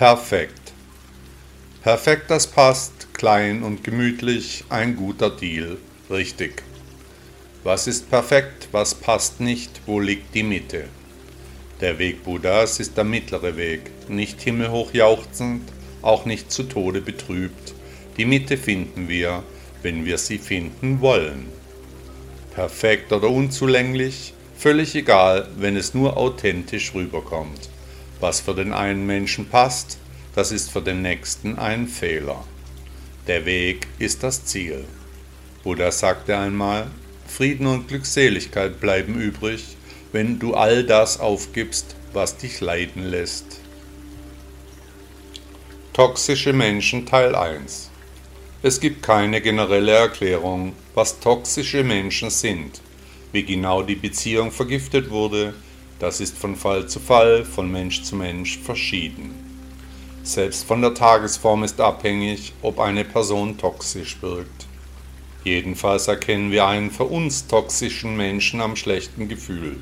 Perfekt. 0.00 0.72
Perfekt, 1.82 2.30
das 2.30 2.46
passt, 2.46 3.12
klein 3.12 3.62
und 3.62 3.84
gemütlich, 3.84 4.64
ein 4.70 4.96
guter 4.96 5.28
Deal, 5.28 5.76
richtig. 6.08 6.62
Was 7.64 7.86
ist 7.86 8.08
perfekt, 8.08 8.68
was 8.72 8.94
passt 8.94 9.40
nicht, 9.40 9.82
wo 9.84 10.00
liegt 10.00 10.34
die 10.34 10.42
Mitte? 10.42 10.84
Der 11.82 11.98
Weg 11.98 12.24
Buddhas 12.24 12.80
ist 12.80 12.96
der 12.96 13.04
mittlere 13.04 13.58
Weg, 13.58 13.90
nicht 14.08 14.40
himmelhoch 14.40 14.94
jauchzend, 14.94 15.70
auch 16.00 16.24
nicht 16.24 16.50
zu 16.50 16.62
Tode 16.62 17.02
betrübt. 17.02 17.74
Die 18.16 18.24
Mitte 18.24 18.56
finden 18.56 19.06
wir, 19.06 19.42
wenn 19.82 20.06
wir 20.06 20.16
sie 20.16 20.38
finden 20.38 21.02
wollen. 21.02 21.44
Perfekt 22.54 23.12
oder 23.12 23.28
unzulänglich, 23.28 24.32
völlig 24.56 24.94
egal, 24.94 25.46
wenn 25.58 25.76
es 25.76 25.92
nur 25.92 26.16
authentisch 26.16 26.94
rüberkommt. 26.94 27.68
Was 28.20 28.40
für 28.40 28.54
den 28.54 28.72
einen 28.72 29.06
Menschen 29.06 29.48
passt, 29.48 29.98
das 30.34 30.52
ist 30.52 30.70
für 30.70 30.82
den 30.82 31.02
nächsten 31.02 31.58
ein 31.58 31.88
Fehler. 31.88 32.44
Der 33.26 33.46
Weg 33.46 33.86
ist 33.98 34.22
das 34.22 34.44
Ziel. 34.44 34.84
Buddha 35.64 35.90
sagte 35.90 36.36
einmal, 36.36 36.90
Frieden 37.26 37.66
und 37.66 37.88
Glückseligkeit 37.88 38.80
bleiben 38.80 39.14
übrig, 39.20 39.76
wenn 40.12 40.38
du 40.38 40.54
all 40.54 40.84
das 40.84 41.20
aufgibst, 41.20 41.96
was 42.12 42.36
dich 42.36 42.60
leiden 42.60 43.04
lässt. 43.04 43.60
Toxische 45.92 46.52
Menschen 46.52 47.06
Teil 47.06 47.34
1 47.34 47.90
Es 48.62 48.80
gibt 48.80 49.02
keine 49.02 49.40
generelle 49.40 49.92
Erklärung, 49.92 50.74
was 50.94 51.20
toxische 51.20 51.84
Menschen 51.84 52.30
sind. 52.30 52.80
Wie 53.32 53.44
genau 53.44 53.82
die 53.82 53.94
Beziehung 53.94 54.50
vergiftet 54.50 55.10
wurde, 55.10 55.54
das 56.00 56.20
ist 56.20 56.36
von 56.36 56.56
Fall 56.56 56.88
zu 56.88 56.98
Fall, 56.98 57.44
von 57.44 57.70
Mensch 57.70 58.02
zu 58.02 58.16
Mensch 58.16 58.58
verschieden. 58.58 59.32
Selbst 60.24 60.64
von 60.64 60.82
der 60.82 60.94
Tagesform 60.94 61.62
ist 61.62 61.80
abhängig, 61.80 62.52
ob 62.62 62.80
eine 62.80 63.04
Person 63.04 63.56
toxisch 63.56 64.20
wirkt. 64.20 64.66
Jedenfalls 65.44 66.08
erkennen 66.08 66.50
wir 66.50 66.66
einen 66.66 66.90
für 66.90 67.04
uns 67.04 67.46
toxischen 67.46 68.16
Menschen 68.16 68.60
am 68.60 68.74
schlechten 68.74 69.28
Gefühl 69.28 69.78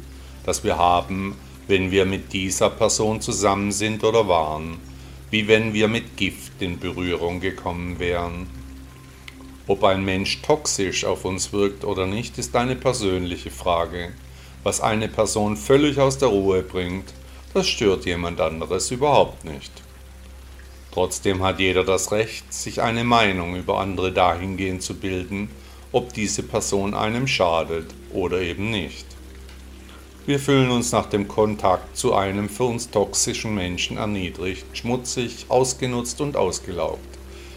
das 0.49 0.65
wir 0.65 0.79
haben, 0.79 1.37
wenn 1.67 1.91
wir 1.91 2.07
mit 2.07 2.33
dieser 2.33 2.71
Person 2.71 3.21
zusammen 3.21 3.71
sind 3.71 4.03
oder 4.03 4.29
waren, 4.29 4.79
wie 5.31 5.47
wenn 5.47 5.75
wir 5.75 5.89
mit 5.89 6.17
Gift 6.17 6.63
in 6.63 6.79
Berührung 6.79 7.41
gekommen 7.41 7.99
wären. 7.99 8.47
Ob 9.67 9.85
ein 9.85 10.07
Mensch 10.07 10.41
toxisch 10.41 11.05
auf 11.05 11.27
uns 11.27 11.53
wirkt 11.53 11.85
oder 11.85 12.07
nicht, 12.07 12.39
ist 12.39 12.57
eine 12.57 12.77
persönliche 12.77 13.51
Frage. 13.51 14.15
Was 14.63 14.81
eine 14.81 15.09
Person 15.09 15.57
völlig 15.57 15.99
aus 15.99 16.19
der 16.19 16.29
Ruhe 16.29 16.63
bringt, 16.63 17.15
das 17.55 17.67
stört 17.67 18.05
jemand 18.05 18.41
anderes 18.41 18.91
überhaupt 18.91 19.45
nicht. 19.45 19.73
Trotzdem 20.93 21.43
hat 21.43 21.61
jeder 21.61 21.85
das 21.85 22.13
Recht, 22.13 22.53
sich 22.53 22.83
eine 22.83 23.05
Meinung 23.05 23.57
über 23.57 23.79
andere 23.79 24.13
dahingehend 24.13 24.83
zu 24.83 24.95
bilden, 24.95 25.49
ob 25.93 26.13
diese 26.13 26.43
Person 26.43 26.95
einem 26.95 27.27
schadet 27.27 27.87
oder 28.13 28.41
eben 28.41 28.71
nicht. 28.71 29.07
Wir 30.27 30.39
fühlen 30.39 30.71
uns 30.71 30.93
nach 30.93 31.07
dem 31.07 31.27
Kontakt 31.27 31.97
zu 31.97 32.15
einem 32.15 32.51
für 32.51 32.65
uns 32.65 32.91
toxischen 32.91 33.55
Menschen 33.55 33.97
erniedrigt, 33.97 34.67
schmutzig, 34.75 35.47
ausgenutzt 35.49 36.21
und 36.21 36.37
ausgelaugt, 36.37 36.99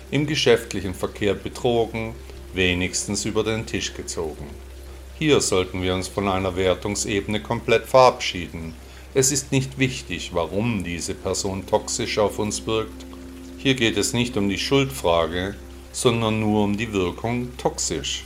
im 0.09 0.25
geschäftlichen 0.25 0.93
Verkehr 0.93 1.33
betrogen, 1.33 2.13
wenigstens 2.53 3.25
über 3.25 3.43
den 3.43 3.65
Tisch 3.65 3.93
gezogen. 3.93 4.47
Hier 5.23 5.39
sollten 5.39 5.83
wir 5.83 5.93
uns 5.93 6.07
von 6.07 6.27
einer 6.27 6.55
Wertungsebene 6.55 7.43
komplett 7.43 7.85
verabschieden. 7.85 8.73
Es 9.13 9.31
ist 9.31 9.51
nicht 9.51 9.77
wichtig, 9.77 10.31
warum 10.33 10.83
diese 10.83 11.13
Person 11.13 11.67
toxisch 11.67 12.17
auf 12.17 12.39
uns 12.39 12.65
wirkt. 12.65 13.05
Hier 13.59 13.75
geht 13.75 13.97
es 13.97 14.13
nicht 14.13 14.35
um 14.35 14.49
die 14.49 14.57
Schuldfrage, 14.57 15.53
sondern 15.91 16.39
nur 16.39 16.63
um 16.63 16.75
die 16.75 16.91
Wirkung 16.91 17.55
toxisch. 17.59 18.23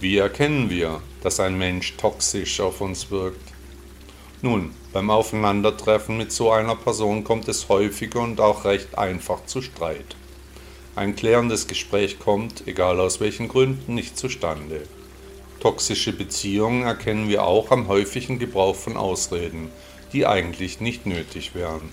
Wie 0.00 0.18
erkennen 0.18 0.68
wir, 0.68 1.00
dass 1.22 1.40
ein 1.40 1.56
Mensch 1.56 1.96
toxisch 1.96 2.60
auf 2.60 2.82
uns 2.82 3.10
wirkt? 3.10 3.54
Nun, 4.42 4.72
beim 4.92 5.08
Aufeinandertreffen 5.08 6.18
mit 6.18 6.30
so 6.30 6.50
einer 6.50 6.76
Person 6.76 7.24
kommt 7.24 7.48
es 7.48 7.70
häufiger 7.70 8.20
und 8.20 8.38
auch 8.38 8.66
recht 8.66 8.98
einfach 8.98 9.46
zu 9.46 9.62
Streit. 9.62 10.14
Ein 10.94 11.16
klärendes 11.16 11.66
Gespräch 11.66 12.18
kommt, 12.18 12.68
egal 12.68 13.00
aus 13.00 13.18
welchen 13.20 13.48
Gründen, 13.48 13.94
nicht 13.94 14.18
zustande. 14.18 14.82
Toxische 15.64 16.12
Beziehungen 16.12 16.82
erkennen 16.82 17.30
wir 17.30 17.44
auch 17.44 17.70
am 17.70 17.88
häufigen 17.88 18.38
Gebrauch 18.38 18.76
von 18.76 18.98
Ausreden, 18.98 19.70
die 20.12 20.26
eigentlich 20.26 20.82
nicht 20.82 21.06
nötig 21.06 21.54
wären. 21.54 21.88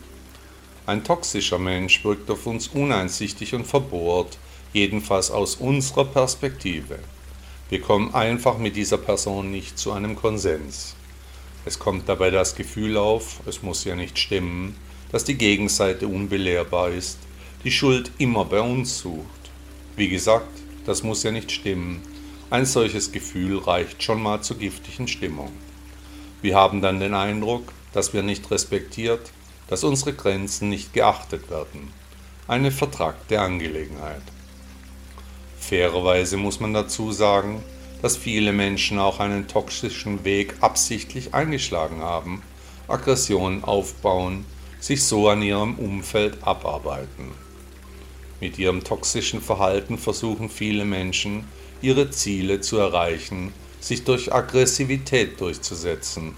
Ein 0.86 1.06
toxischer 1.06 1.58
Mensch 1.58 2.04
wirkt 2.04 2.30
auf 2.30 2.46
uns 2.48 2.68
uneinsichtig 2.68 3.56
und 3.56 3.66
verbohrt, 3.66 4.38
jedenfalls 4.74 5.32
aus 5.32 5.56
unserer 5.56 6.04
Perspektive. 6.04 7.00
Wir 7.70 7.80
kommen 7.80 8.14
einfach 8.14 8.58
mit 8.58 8.76
dieser 8.76 8.98
Person 8.98 9.52
nicht 9.52 9.80
zu 9.80 9.94
einem 9.94 10.18
Konsens. 10.18 10.98
Es 11.64 11.80
kommt 11.80 12.10
dabei 12.10 12.30
das 12.30 12.56
Gefühl 12.56 12.98
auf, 12.98 13.40
es 13.46 13.64
muss 13.64 13.86
ja 13.86 13.96
nicht 13.96 14.20
stimmen, 14.20 14.76
dass 15.14 15.24
die 15.24 15.36
Gegenseite 15.36 16.10
unbelehrbar 16.10 16.90
ist, 16.90 17.20
die 17.64 17.72
Schuld 17.72 18.12
immer 18.18 18.44
bei 18.44 18.60
uns 18.60 19.00
sucht. 19.00 19.50
Wie 19.96 20.10
gesagt, 20.10 20.60
das 20.86 21.04
muss 21.04 21.24
ja 21.24 21.32
nicht 21.32 21.54
stimmen. 21.54 22.11
Ein 22.52 22.66
solches 22.66 23.14
Gefühl 23.14 23.60
reicht 23.60 24.04
schon 24.04 24.22
mal 24.22 24.42
zur 24.42 24.58
giftigen 24.58 25.08
Stimmung. 25.08 25.54
Wir 26.42 26.58
haben 26.58 26.82
dann 26.82 27.00
den 27.00 27.14
Eindruck, 27.14 27.72
dass 27.94 28.14
wir 28.14 28.24
nicht 28.24 28.52
respektiert, 28.52 29.32
dass 29.70 29.86
unsere 29.86 30.12
Grenzen 30.12 30.68
nicht 30.68 30.92
geachtet 30.92 31.50
werden. 31.50 31.94
Eine 32.50 32.72
vertragte 32.72 33.40
Angelegenheit. 33.40 34.22
Fairerweise 35.62 36.36
muss 36.36 36.60
man 36.60 36.74
dazu 36.74 37.14
sagen, 37.14 37.64
dass 38.02 38.18
viele 38.18 38.52
Menschen 38.52 39.00
auch 39.00 39.22
einen 39.22 39.48
toxischen 39.48 40.26
Weg 40.26 40.56
absichtlich 40.60 41.34
eingeschlagen 41.34 42.02
haben, 42.02 42.42
Aggressionen 42.90 43.64
aufbauen, 43.64 44.44
sich 44.82 45.06
so 45.06 45.30
an 45.30 45.42
ihrem 45.42 45.76
Umfeld 45.76 46.40
abarbeiten. 46.42 47.32
Mit 48.42 48.60
ihrem 48.60 48.84
toxischen 48.84 49.40
Verhalten 49.40 49.98
versuchen 49.98 50.50
viele 50.50 50.84
Menschen, 50.84 51.46
ihre 51.82 52.12
Ziele 52.12 52.62
zu 52.62 52.78
erreichen, 52.78 53.54
sich 53.80 54.04
durch 54.04 54.34
Aggressivität 54.34 55.40
durchzusetzen, 55.42 56.36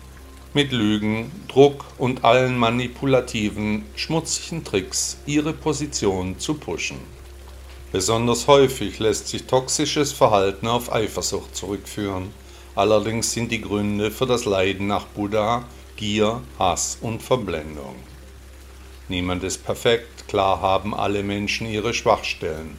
mit 0.53 0.71
Lügen, 0.71 1.31
Druck 1.47 1.85
und 1.97 2.23
allen 2.23 2.57
manipulativen, 2.57 3.85
schmutzigen 3.95 4.63
Tricks 4.63 5.17
ihre 5.25 5.53
Position 5.53 6.39
zu 6.39 6.53
pushen. 6.53 6.99
Besonders 7.91 8.47
häufig 8.47 8.99
lässt 8.99 9.27
sich 9.27 9.43
toxisches 9.43 10.11
Verhalten 10.11 10.67
auf 10.67 10.91
Eifersucht 10.91 11.55
zurückführen. 11.55 12.29
Allerdings 12.75 13.31
sind 13.33 13.51
die 13.51 13.61
Gründe 13.61 14.09
für 14.09 14.25
das 14.25 14.45
Leiden 14.45 14.87
nach 14.87 15.05
Buddha 15.05 15.65
Gier, 15.95 16.41
Hass 16.57 16.97
und 17.01 17.21
Verblendung. 17.21 17.95
Niemand 19.09 19.43
ist 19.43 19.63
perfekt, 19.63 20.27
klar 20.27 20.59
haben 20.59 20.95
alle 20.95 21.21
Menschen 21.21 21.67
ihre 21.67 21.93
Schwachstellen. 21.93 22.77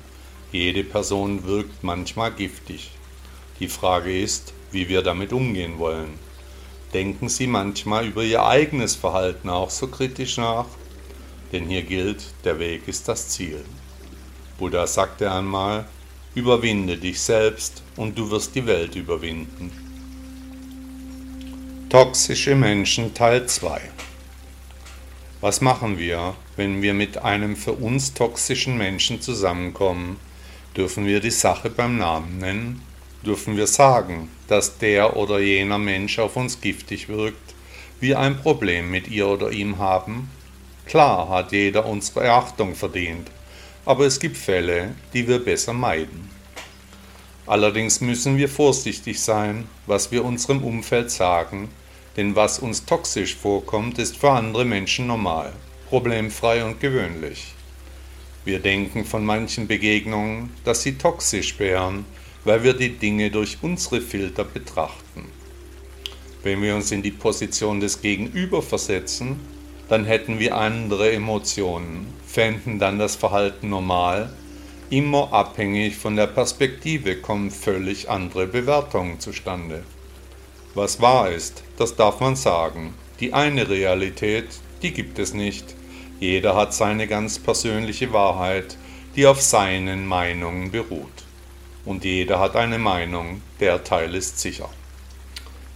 Jede 0.55 0.85
Person 0.85 1.43
wirkt 1.43 1.83
manchmal 1.83 2.31
giftig. 2.31 2.93
Die 3.59 3.67
Frage 3.67 4.17
ist, 4.17 4.53
wie 4.71 4.89
wir 4.89 5.03
damit 5.03 5.33
umgehen 5.33 5.81
wollen. 5.81 6.17
Denken 6.93 7.29
Sie 7.29 7.49
manchmal 7.49 8.07
über 8.07 8.23
Ihr 8.23 8.47
eigenes 8.47 8.95
Verhalten 8.95 9.51
auch 9.51 9.71
so 9.71 9.89
kritisch 9.89 10.37
nach? 10.37 10.67
Denn 11.51 11.67
hier 11.67 11.83
gilt, 11.83 12.23
der 12.45 12.61
Weg 12.61 12.87
ist 12.87 13.09
das 13.09 13.31
Ziel. 13.31 13.65
Buddha 14.57 14.87
sagte 14.87 15.33
einmal, 15.33 15.89
überwinde 16.37 16.99
dich 16.99 17.21
selbst 17.21 17.83
und 17.97 18.17
du 18.17 18.31
wirst 18.31 18.55
die 18.55 18.65
Welt 18.65 18.95
überwinden. 18.95 19.73
Toxische 21.89 22.55
Menschen 22.55 23.13
Teil 23.13 23.49
2 23.49 23.81
Was 25.41 25.61
machen 25.61 25.99
wir, 25.99 26.37
wenn 26.55 26.81
wir 26.81 26.95
mit 26.95 27.19
einem 27.19 27.57
für 27.57 27.73
uns 27.73 28.15
toxischen 28.15 28.79
Menschen 28.79 29.21
zusammenkommen? 29.21 30.17
Dürfen 30.77 31.07
wir 31.07 31.21
die 31.21 31.31
Sache 31.31 31.71
beim 31.71 31.99
Namen 31.99 32.39
nennen? 32.39 32.83
Dürfen 33.25 33.57
wir 33.57 33.69
sagen, 33.69 34.29
dass 34.49 34.77
der 34.79 35.17
oder 35.17 35.39
jener 35.39 35.79
Mensch 35.79 36.19
auf 36.19 36.35
uns 36.35 36.61
giftig 36.61 37.09
wirkt, 37.09 37.55
wir 38.01 38.19
ein 38.19 38.37
Problem 38.37 38.91
mit 38.91 39.07
ihr 39.07 39.29
oder 39.29 39.53
ihm 39.53 39.79
haben? 39.79 40.31
Klar 40.85 41.29
hat 41.29 41.53
jeder 41.53 41.87
unsere 41.87 42.29
Achtung 42.29 42.75
verdient, 42.75 43.31
aber 43.85 44.05
es 44.05 44.19
gibt 44.19 44.37
Fälle, 44.37 44.97
die 45.13 45.29
wir 45.29 45.39
besser 45.39 45.73
meiden. 45.73 46.29
Allerdings 47.47 48.01
müssen 48.01 48.37
wir 48.37 48.49
vorsichtig 48.49 49.21
sein, 49.21 49.69
was 49.87 50.11
wir 50.11 50.25
unserem 50.25 50.65
Umfeld 50.65 51.09
sagen, 51.11 51.69
denn 52.17 52.35
was 52.35 52.59
uns 52.59 52.85
toxisch 52.85 53.37
vorkommt, 53.37 54.01
ist 54.01 54.17
für 54.17 54.33
andere 54.33 54.65
Menschen 54.65 55.07
normal, 55.07 55.53
problemfrei 55.89 56.65
und 56.65 56.81
gewöhnlich. 56.81 57.55
Wir 58.45 58.59
denken 58.59 59.05
von 59.05 59.25
manchen 59.25 59.67
Begegnungen, 59.67 60.51
dass 60.65 60.83
sie 60.83 60.99
toxisch 60.99 61.59
wären, 61.59 62.05
weil 62.45 62.63
wir 62.63 62.75
die 62.75 62.91
Dinge 62.91 63.31
durch 63.31 63.59
unsere 63.63 64.01
Filter 64.01 64.45
betrachten. 64.45 65.25
Wenn 66.43 66.61
wir 66.61 66.75
uns 66.75 66.93
in 66.93 67.03
die 67.03 67.11
Position 67.11 67.81
des 67.81 68.03
Gegenüber 68.03 68.61
versetzen, 68.61 69.41
dann 69.89 70.05
hätten 70.05 70.39
wir 70.39 70.57
andere 70.57 71.13
Emotionen, 71.13 72.07
fänden 72.27 72.79
dann 72.79 72.99
das 72.99 73.17
Verhalten 73.17 73.71
normal, 73.71 74.31
immer 74.91 75.33
abhängig 75.33 75.97
von 75.97 76.17
der 76.17 76.27
Perspektive 76.27 77.17
kommen 77.17 77.51
völlig 77.51 78.11
andere 78.11 78.47
Bewertungen 78.47 79.21
zustande. 79.21 79.83
Was 80.75 81.01
wahr 81.01 81.31
ist, 81.31 81.63
das 81.79 81.97
darf 81.97 82.21
man 82.21 82.37
sagen. 82.37 82.95
Die 83.21 83.33
eine 83.33 83.69
Realität, 83.69 84.49
die 84.83 84.93
gibt 84.93 85.19
es 85.19 85.33
nicht. 85.33 85.75
Jeder 86.21 86.55
hat 86.55 86.73
seine 86.73 87.07
ganz 87.07 87.39
persönliche 87.39 88.13
Wahrheit, 88.13 88.77
die 89.17 89.27
auf 89.27 89.43
seinen 89.43 90.07
Meinungen 90.07 90.71
beruht. 90.71 91.25
Und 91.85 92.05
jeder 92.05 92.39
hat 92.39 92.57
eine 92.57 92.79
Meinung, 92.79 93.43
der 93.61 93.85
Teil 93.85 94.15
ist 94.15 94.39
sicher. 94.41 94.71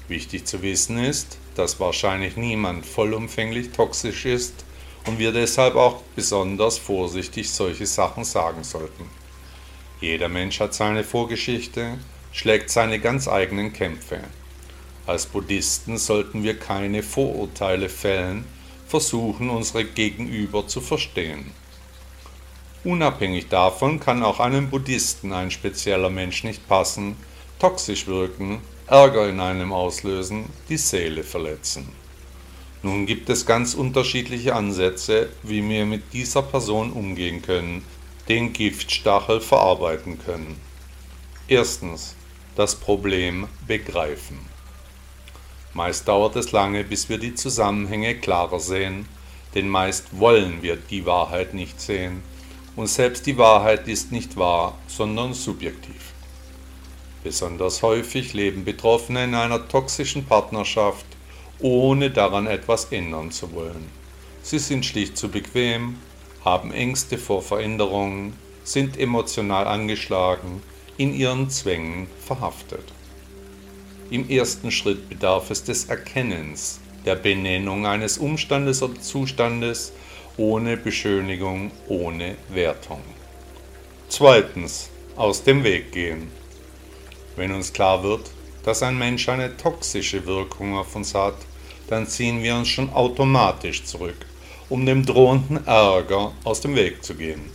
Wichtig 0.09 0.47
zu 0.47 0.63
wissen 0.63 0.99
ist, 0.99 1.39
dass 1.55 1.81
wahrscheinlich 1.81 2.37
niemand 2.37 2.87
vollumfänglich 2.87 3.73
toxisch 3.73 4.25
ist 4.25 4.65
und 5.07 5.19
wir 5.19 5.33
deshalb 5.33 5.75
auch 5.75 6.03
besonders 6.17 6.79
vorsichtig 6.79 7.51
solche 7.51 7.87
Sachen 7.87 8.25
sagen 8.25 8.65
sollten. 8.65 9.05
Jeder 10.01 10.29
Mensch 10.29 10.61
hat 10.61 10.73
seine 10.73 11.05
Vorgeschichte, 11.05 11.99
schlägt 12.33 12.71
seine 12.71 13.01
ganz 13.01 13.27
eigenen 13.27 13.73
Kämpfe. 13.73 14.21
Als 15.07 15.27
Buddhisten 15.27 15.99
sollten 15.99 16.43
wir 16.43 16.59
keine 16.59 17.03
Vorurteile 17.03 17.89
fällen, 17.89 18.45
versuchen 18.89 19.51
unsere 19.51 19.85
Gegenüber 19.85 20.67
zu 20.67 20.81
verstehen. 20.81 21.53
Unabhängig 22.85 23.49
davon 23.49 24.01
kann 24.01 24.23
auch 24.23 24.41
einem 24.41 24.71
Buddhisten 24.71 25.33
ein 25.33 25.51
spezieller 25.51 26.11
Mensch 26.11 26.45
nicht 26.45 26.67
passen, 26.69 27.17
toxisch 27.59 28.07
wirken 28.07 28.61
Ärger 28.87 29.29
in 29.29 29.39
einem 29.39 29.73
auslösen, 29.73 30.47
die 30.71 30.79
Seele 30.79 31.23
verletzen. 31.23 31.89
Nun 32.83 33.05
gibt 33.05 33.29
es 33.29 33.45
ganz 33.45 33.75
unterschiedliche 33.75 34.55
Ansätze, 34.55 35.29
wie 35.43 35.69
wir 35.69 35.85
mit 35.85 36.15
dieser 36.15 36.43
Person 36.43 36.93
umgehen 36.93 37.43
können, 37.43 37.85
den 38.29 38.53
Giftstachel 38.55 39.41
verarbeiten 39.41 40.19
können. 40.25 40.59
Erstens 41.49 42.15
das 42.57 42.77
Problem 42.77 43.49
begreifen. 43.67 44.39
Meist 45.75 46.09
dauert 46.09 46.37
es 46.37 46.53
lange, 46.53 46.85
bis 46.85 47.09
wir 47.09 47.19
die 47.19 47.35
Zusammenhänge 47.35 48.15
klarer 48.17 48.61
sehen, 48.61 49.07
denn 49.55 49.69
meist 49.69 50.19
wollen 50.19 50.63
wir 50.63 50.77
die 50.77 51.07
Wahrheit 51.07 51.55
nicht 51.55 51.81
sehen, 51.81 52.23
und 52.77 52.87
selbst 52.87 53.27
die 53.27 53.37
Wahrheit 53.39 53.89
ist 53.89 54.13
nicht 54.13 54.37
wahr, 54.37 54.79
sondern 54.87 55.35
subjektiv. 55.35 56.13
Besonders 57.25 57.83
häufig 57.83 58.35
leben 58.35 58.65
Betroffene 58.65 59.25
in 59.25 59.35
einer 59.35 59.69
toxischen 59.69 60.25
Partnerschaft, 60.25 61.05
ohne 61.61 62.11
daran 62.11 62.47
etwas 62.47 62.87
ändern 62.87 63.33
zu 63.33 63.53
wollen. 63.53 63.91
Sie 64.43 64.61
sind 64.61 64.87
schlicht 64.87 65.19
zu 65.19 65.29
bequem, 65.29 65.97
haben 66.45 66.73
Ängste 66.73 67.19
vor 67.19 67.43
Veränderungen, 67.43 68.35
sind 68.63 68.99
emotional 68.99 69.67
angeschlagen, 69.67 70.63
in 70.97 71.13
ihren 71.15 71.51
Zwängen 71.51 72.07
verhaftet. 72.25 72.85
Im 74.11 74.31
ersten 74.31 74.71
Schritt 74.71 75.11
bedarf 75.11 75.51
es 75.51 75.65
des 75.65 75.85
Erkennens, 75.85 76.81
der 77.05 77.15
Benennung 77.15 77.85
eines 77.85 78.17
Umstandes 78.17 78.83
oder 78.83 78.99
Zustandes 78.99 79.93
ohne 80.39 80.79
Beschönigung, 80.79 81.71
ohne 81.89 82.37
Wertung. 82.49 83.03
Zweitens, 84.09 84.89
aus 85.15 85.43
dem 85.43 85.63
Weg 85.63 85.93
gehen. 85.93 86.31
Wenn 87.37 87.53
uns 87.53 87.71
klar 87.71 88.03
wird, 88.03 88.31
dass 88.65 88.83
ein 88.83 88.97
Mensch 88.97 89.29
eine 89.29 89.55
toxische 89.59 90.25
Wirkung 90.25 90.75
auf 90.79 90.97
uns 90.97 91.15
hat, 91.15 91.37
dann 91.89 92.07
ziehen 92.07 92.43
wir 92.43 92.55
uns 92.55 92.69
schon 92.69 92.91
automatisch 92.91 93.85
zurück, 93.85 94.25
um 94.71 94.87
dem 94.87 95.05
drohenden 95.05 95.67
Ärger 95.67 96.33
aus 96.45 96.63
dem 96.63 96.75
Weg 96.77 97.05
zu 97.05 97.15
gehen. 97.15 97.51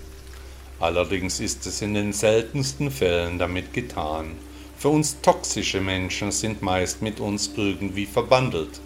Allerdings 0.80 1.40
ist 1.40 1.66
es 1.66 1.82
in 1.82 1.96
den 1.96 2.14
seltensten 2.14 2.92
Fällen 2.92 3.40
damit 3.40 3.74
getan. 3.74 4.36
Für 4.84 4.90
uns 4.90 5.22
toxische 5.22 5.80
Menschen 5.80 6.34
sind 6.34 6.62
meist 6.62 7.02
mit 7.02 7.22
uns 7.22 7.50
irgendwie 7.56 8.06
verbandelt, 8.06 8.82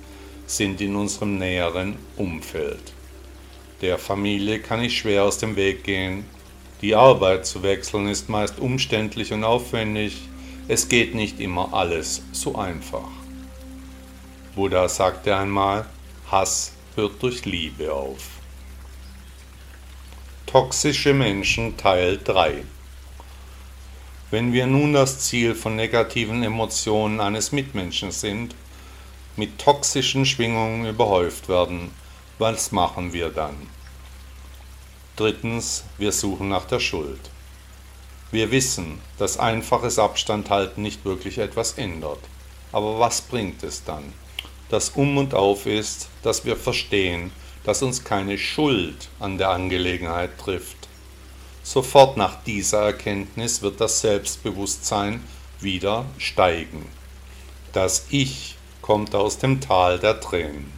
sind 0.45 0.79
in 0.79 0.95
unserem 0.95 1.39
näheren 1.39 1.95
Umfeld. 2.17 2.93
Der 3.81 3.97
Familie 3.97 4.59
kann 4.59 4.83
ich 4.83 4.95
schwer 4.95 5.23
aus 5.23 5.39
dem 5.39 5.55
Weg 5.55 5.83
gehen. 5.83 6.25
Die 6.83 6.93
Arbeit 6.93 7.47
zu 7.47 7.63
wechseln 7.63 8.07
ist 8.07 8.29
meist 8.29 8.59
umständlich 8.59 9.33
und 9.33 9.43
aufwendig 9.43 10.21
es 10.67 10.87
geht 10.87 11.15
nicht 11.15 11.39
immer 11.39 11.73
alles 11.73 12.21
so 12.31 12.53
einfach. 12.55 13.09
Buddha 14.53 14.87
sagte 14.87 15.35
einmal, 15.35 15.87
Hass 16.29 16.73
hört 16.93 17.23
durch 17.23 17.43
Liebe 17.45 17.91
auf. 17.91 18.23
Toxische 20.45 21.15
Menschen 21.15 21.75
Teil 21.75 22.19
3 22.23 22.61
Wenn 24.29 24.51
wir 24.51 24.67
nun 24.67 24.91
das 24.91 25.19
Ziel 25.19 25.55
von 25.55 25.77
negativen 25.77 26.43
Emotionen 26.43 27.21
eines 27.21 27.53
Mitmenschen 27.53 28.11
sind, 28.11 28.55
mit 29.37 29.57
toxischen 29.57 30.25
Schwingungen 30.25 30.85
überhäuft 30.85 31.47
werden, 31.47 31.91
was 32.37 32.73
machen 32.73 33.13
wir 33.13 33.29
dann? 33.29 33.55
Drittens, 35.15 35.85
wir 35.97 36.11
suchen 36.11 36.49
nach 36.49 36.65
der 36.65 36.81
Schuld. 36.81 37.21
Wir 38.29 38.51
wissen, 38.51 38.99
dass 39.17 39.39
einfaches 39.39 39.97
Abstandhalten 39.97 40.83
nicht 40.83 41.05
wirklich 41.05 41.37
etwas 41.37 41.77
ändert. 41.77 42.19
Aber 42.73 42.99
was 42.99 43.21
bringt 43.21 43.63
es 43.63 43.85
dann? 43.85 44.13
Das 44.69 44.89
Um 44.89 45.17
und 45.17 45.33
Auf 45.33 45.65
ist, 45.65 46.09
dass 46.21 46.43
wir 46.43 46.57
verstehen, 46.57 47.31
dass 47.63 47.81
uns 47.81 48.03
keine 48.03 48.37
Schuld 48.37 49.07
an 49.21 49.37
der 49.37 49.51
Angelegenheit 49.51 50.37
trifft. 50.37 50.76
Sofort 51.67 52.15
nach 52.15 52.41
dieser 52.45 52.83
Erkenntnis 52.83 53.61
wird 53.61 53.81
das 53.81 53.99
Selbstbewusstsein 53.99 55.21
wieder 55.59 56.05
steigen. 56.17 56.85
Das 57.73 58.05
Ich 58.09 58.55
kommt 58.81 59.13
aus 59.13 59.37
dem 59.37 59.59
Tal 59.59 59.99
der 59.99 60.21
Tränen. 60.21 60.71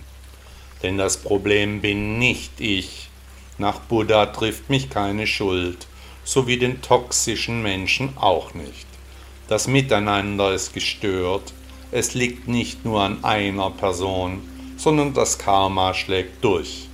Denn 0.82 0.98
das 0.98 1.18
Problem 1.18 1.82
bin 1.82 2.18
nicht 2.18 2.60
ich. 2.60 3.12
Nach 3.60 3.80
Buddha 3.82 4.26
trifft 4.26 4.72
mich 4.72 4.90
keine 4.90 5.28
Schuld 5.28 5.86
sowie 6.24 6.58
den 6.58 6.82
toxischen 6.82 7.62
Menschen 7.62 8.18
auch 8.18 8.56
nicht. 8.56 8.88
Das 9.48 9.68
Miteinander 9.68 10.56
ist 10.56 10.74
gestört, 10.74 11.54
es 11.92 12.16
liegt 12.16 12.48
nicht 12.48 12.84
nur 12.84 13.04
an 13.04 13.24
einer 13.24 13.70
Person, 13.70 14.42
sondern 14.76 15.14
das 15.14 15.38
Karma 15.38 15.94
schlägt 15.94 16.44
durch. 16.44 16.88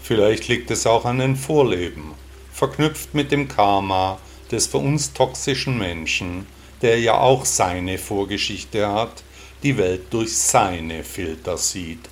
Vielleicht 0.00 0.46
liegt 0.46 0.70
es 0.70 0.86
auch 0.86 1.04
an 1.04 1.18
den 1.18 1.34
Vorleben, 1.34 2.14
verknüpft 2.60 3.14
mit 3.14 3.32
dem 3.32 3.48
Karma 3.48 4.18
des 4.50 4.66
für 4.66 4.76
uns 4.76 5.14
toxischen 5.14 5.78
Menschen, 5.78 6.46
der 6.82 7.00
ja 7.00 7.18
auch 7.18 7.46
seine 7.46 7.96
Vorgeschichte 7.96 8.86
hat, 8.92 9.24
die 9.62 9.78
Welt 9.78 10.12
durch 10.12 10.36
seine 10.36 11.02
Filter 11.02 11.56
sieht. 11.56 12.10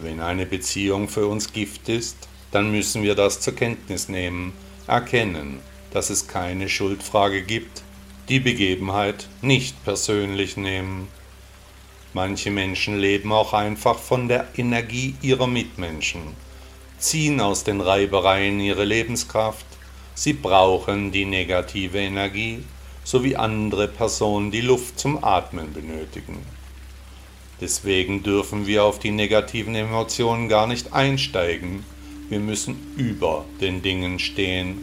Wenn 0.00 0.18
eine 0.18 0.46
Beziehung 0.46 1.08
für 1.08 1.28
uns 1.28 1.52
Gift 1.52 1.88
ist, 1.88 2.16
dann 2.50 2.72
müssen 2.72 3.04
wir 3.04 3.14
das 3.14 3.40
zur 3.40 3.54
Kenntnis 3.54 4.08
nehmen 4.08 4.52
erkennen, 4.88 5.60
dass 5.92 6.10
es 6.10 6.26
keine 6.26 6.68
Schuldfrage 6.68 7.42
gibt, 7.42 7.84
die 8.28 8.40
Begebenheit 8.40 9.28
nicht 9.42 9.84
persönlich 9.84 10.56
nehmen. 10.56 11.06
Manche 12.14 12.50
Menschen 12.50 12.98
leben 12.98 13.30
auch 13.30 13.52
einfach 13.52 14.00
von 14.00 14.26
der 14.26 14.48
Energie 14.56 15.14
ihrer 15.22 15.46
Mitmenschen, 15.46 16.34
ziehen 16.98 17.40
aus 17.40 17.64
den 17.64 17.80
Reibereien 17.80 18.60
ihre 18.60 18.84
Lebenskraft, 18.84 19.66
sie 20.14 20.32
brauchen 20.32 21.12
die 21.12 21.24
negative 21.24 21.98
Energie, 21.98 22.64
so 23.04 23.22
wie 23.22 23.36
andere 23.36 23.88
Personen 23.88 24.50
die 24.50 24.60
Luft 24.60 24.98
zum 24.98 25.22
Atmen 25.22 25.72
benötigen. 25.72 26.44
Deswegen 27.60 28.22
dürfen 28.22 28.66
wir 28.66 28.84
auf 28.84 28.98
die 28.98 29.10
negativen 29.10 29.74
Emotionen 29.74 30.48
gar 30.48 30.66
nicht 30.66 30.92
einsteigen, 30.92 31.84
wir 32.28 32.40
müssen 32.40 32.76
über 32.96 33.44
den 33.60 33.82
Dingen 33.82 34.18
stehen. 34.18 34.78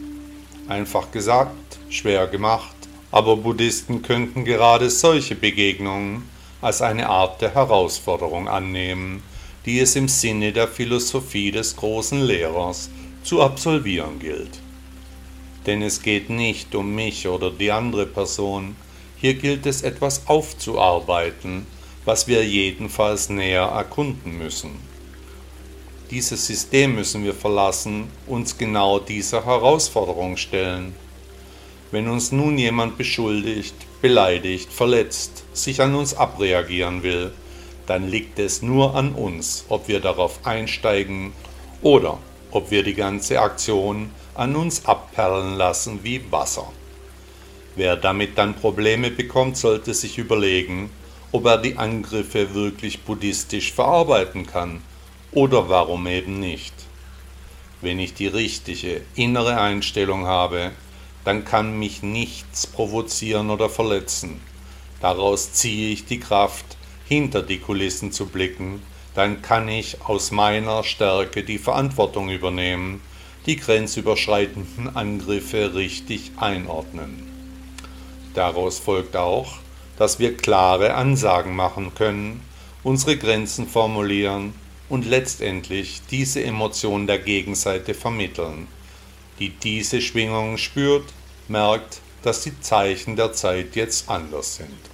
Einfach 0.66 1.10
gesagt, 1.10 1.78
schwer 1.90 2.26
gemacht, 2.26 2.74
aber 3.10 3.36
Buddhisten 3.36 4.02
könnten 4.02 4.44
gerade 4.44 4.88
solche 4.88 5.34
Begegnungen 5.34 6.28
als 6.62 6.80
eine 6.80 7.08
Art 7.10 7.42
der 7.42 7.54
Herausforderung 7.54 8.48
annehmen, 8.48 9.22
die 9.64 9.80
es 9.80 9.96
im 9.96 10.08
Sinne 10.08 10.52
der 10.52 10.68
Philosophie 10.68 11.50
des 11.50 11.76
großen 11.76 12.20
Lehrers 12.20 12.90
zu 13.22 13.40
absolvieren 13.40 14.18
gilt. 14.18 14.60
Denn 15.66 15.80
es 15.80 16.02
geht 16.02 16.28
nicht 16.28 16.74
um 16.74 16.94
mich 16.94 17.26
oder 17.26 17.50
die 17.50 17.72
andere 17.72 18.06
Person, 18.06 18.76
hier 19.16 19.34
gilt 19.34 19.64
es 19.64 19.82
etwas 19.82 20.26
aufzuarbeiten, 20.26 21.66
was 22.04 22.28
wir 22.28 22.44
jedenfalls 22.44 23.30
näher 23.30 23.62
erkunden 23.62 24.36
müssen. 24.36 24.72
Dieses 26.10 26.46
System 26.46 26.96
müssen 26.96 27.24
wir 27.24 27.32
verlassen, 27.32 28.08
uns 28.26 28.58
genau 28.58 28.98
dieser 28.98 29.46
Herausforderung 29.46 30.36
stellen. 30.36 30.94
Wenn 31.90 32.08
uns 32.08 32.30
nun 32.30 32.58
jemand 32.58 32.98
beschuldigt, 32.98 33.74
beleidigt, 34.02 34.70
verletzt, 34.70 35.44
sich 35.54 35.80
an 35.80 35.94
uns 35.94 36.12
abreagieren 36.12 37.02
will, 37.02 37.32
dann 37.86 38.08
liegt 38.08 38.38
es 38.38 38.62
nur 38.62 38.94
an 38.94 39.12
uns, 39.12 39.64
ob 39.68 39.88
wir 39.88 40.00
darauf 40.00 40.46
einsteigen 40.46 41.32
oder 41.82 42.18
ob 42.50 42.70
wir 42.70 42.82
die 42.82 42.94
ganze 42.94 43.40
Aktion 43.40 44.10
an 44.34 44.56
uns 44.56 44.86
abperlen 44.86 45.56
lassen 45.56 46.00
wie 46.02 46.20
Wasser. 46.30 46.66
Wer 47.76 47.96
damit 47.96 48.38
dann 48.38 48.54
Probleme 48.54 49.10
bekommt, 49.10 49.56
sollte 49.56 49.94
sich 49.94 50.18
überlegen, 50.18 50.90
ob 51.32 51.46
er 51.46 51.58
die 51.58 51.76
Angriffe 51.76 52.54
wirklich 52.54 53.02
buddhistisch 53.02 53.72
verarbeiten 53.72 54.46
kann 54.46 54.82
oder 55.32 55.68
warum 55.68 56.06
eben 56.06 56.38
nicht. 56.38 56.72
Wenn 57.80 57.98
ich 57.98 58.14
die 58.14 58.28
richtige 58.28 59.02
innere 59.16 59.60
Einstellung 59.60 60.26
habe, 60.26 60.70
dann 61.24 61.44
kann 61.44 61.78
mich 61.78 62.02
nichts 62.02 62.66
provozieren 62.66 63.50
oder 63.50 63.68
verletzen. 63.68 64.40
Daraus 65.00 65.52
ziehe 65.52 65.92
ich 65.92 66.06
die 66.06 66.20
Kraft, 66.20 66.64
hinter 67.06 67.42
die 67.42 67.58
Kulissen 67.58 68.12
zu 68.12 68.26
blicken, 68.26 68.82
dann 69.14 69.42
kann 69.42 69.68
ich 69.68 70.02
aus 70.02 70.30
meiner 70.30 70.82
Stärke 70.84 71.44
die 71.44 71.58
Verantwortung 71.58 72.30
übernehmen, 72.30 73.00
die 73.46 73.56
grenzüberschreitenden 73.56 74.96
Angriffe 74.96 75.74
richtig 75.74 76.32
einordnen. 76.36 77.30
Daraus 78.34 78.78
folgt 78.78 79.16
auch, 79.16 79.58
dass 79.96 80.18
wir 80.18 80.36
klare 80.36 80.94
Ansagen 80.94 81.54
machen 81.54 81.94
können, 81.94 82.40
unsere 82.82 83.16
Grenzen 83.16 83.68
formulieren 83.68 84.54
und 84.88 85.06
letztendlich 85.06 86.02
diese 86.10 86.42
Emotion 86.42 87.06
der 87.06 87.18
Gegenseite 87.18 87.94
vermitteln, 87.94 88.66
die 89.38 89.50
diese 89.50 90.00
Schwingungen 90.00 90.58
spürt, 90.58 91.04
merkt, 91.48 92.00
dass 92.22 92.42
die 92.42 92.58
Zeichen 92.60 93.16
der 93.16 93.32
Zeit 93.32 93.76
jetzt 93.76 94.08
anders 94.08 94.56
sind. 94.56 94.93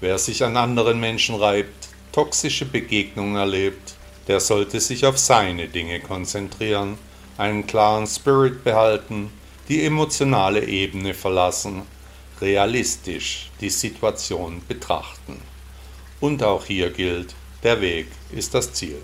Wer 0.00 0.18
sich 0.18 0.44
an 0.44 0.56
anderen 0.56 1.00
Menschen 1.00 1.34
reibt, 1.34 1.88
toxische 2.12 2.64
Begegnungen 2.66 3.36
erlebt, 3.36 3.96
der 4.28 4.40
sollte 4.40 4.80
sich 4.80 5.06
auf 5.06 5.18
seine 5.18 5.68
Dinge 5.68 6.00
konzentrieren, 6.00 6.98
einen 7.38 7.66
klaren 7.66 8.06
Spirit 8.06 8.64
behalten, 8.64 9.30
die 9.68 9.84
emotionale 9.84 10.64
Ebene 10.64 11.14
verlassen 11.14 11.82
realistisch 12.40 13.50
die 13.60 13.70
Situation 13.70 14.62
betrachten. 14.66 15.40
Und 16.20 16.42
auch 16.42 16.64
hier 16.64 16.90
gilt, 16.90 17.34
der 17.62 17.80
Weg 17.80 18.08
ist 18.30 18.54
das 18.54 18.72
Ziel. 18.72 19.02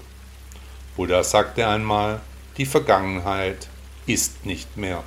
Buddha 0.97 1.23
sagte 1.23 1.67
einmal, 1.67 2.21
die 2.57 2.67
Vergangenheit 2.67 3.69
ist 4.07 4.45
nicht 4.45 4.77
mehr. 4.77 5.03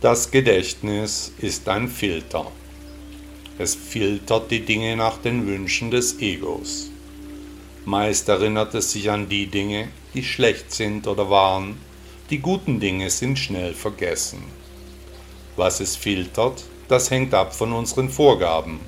Das 0.00 0.30
Gedächtnis 0.30 1.32
ist 1.38 1.68
ein 1.68 1.88
Filter. 1.88 2.50
Es 3.56 3.76
filtert 3.76 4.50
die 4.50 4.64
Dinge 4.64 4.96
nach 4.96 5.18
den 5.18 5.46
Wünschen 5.46 5.92
des 5.92 6.18
Egos. 6.18 6.90
Meist 7.84 8.28
erinnert 8.28 8.74
es 8.74 8.90
sich 8.90 9.10
an 9.10 9.28
die 9.28 9.46
Dinge, 9.46 9.88
die 10.12 10.24
schlecht 10.24 10.72
sind 10.72 11.06
oder 11.06 11.30
waren, 11.30 11.76
die 12.30 12.38
guten 12.38 12.80
Dinge 12.80 13.10
sind 13.10 13.38
schnell 13.38 13.72
vergessen. 13.72 14.42
Was 15.54 15.78
es 15.78 15.94
filtert, 15.94 16.64
das 16.88 17.12
hängt 17.12 17.32
ab 17.32 17.54
von 17.54 17.72
unseren 17.72 18.08
Vorgaben. 18.08 18.80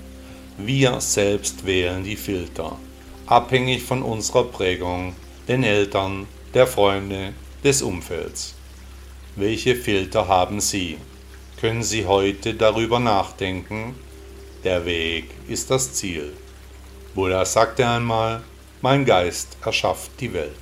Wir 0.59 1.01
selbst 1.01 1.65
wählen 1.65 2.03
die 2.03 2.17
Filter, 2.17 2.77
abhängig 3.27 3.85
von 3.85 4.03
unserer 4.03 4.45
Prägung, 4.45 5.15
den 5.47 5.63
Eltern, 5.63 6.27
der 6.55 6.67
Freunde, 6.67 7.35
des 7.63 7.83
Umfelds. 7.83 8.55
Welche 9.37 9.77
Filter 9.77 10.27
haben 10.27 10.61
Sie? 10.61 10.97
Können 11.61 11.85
Sie 11.85 12.07
heute 12.07 12.55
darüber 12.55 12.99
nachdenken? 12.99 13.95
Der 14.67 14.85
Weg 14.85 15.27
ist 15.47 15.71
das 15.71 15.93
Ziel. 15.93 16.33
Buddha 17.15 17.45
sagte 17.45 17.87
einmal, 17.87 18.43
mein 18.83 19.05
Geist 19.05 19.57
erschafft 19.65 20.11
die 20.19 20.33
Welt. 20.33 20.59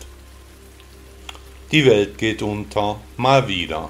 Die 1.73 1.87
Welt 1.87 2.19
geht 2.19 2.43
unter, 2.43 3.01
mal 3.17 3.49
wieder, 3.49 3.89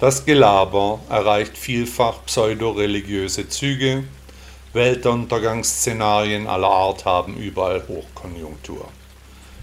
das 0.00 0.24
Gelaber 0.24 0.98
erreicht 1.08 1.56
vielfach 1.56 2.24
pseudoreligiöse 2.26 3.48
Züge, 3.48 4.02
Weltuntergangsszenarien 4.72 6.48
aller 6.48 6.70
Art 6.70 7.04
haben 7.04 7.36
überall 7.36 7.86
Hochkonjunktur. 7.86 8.88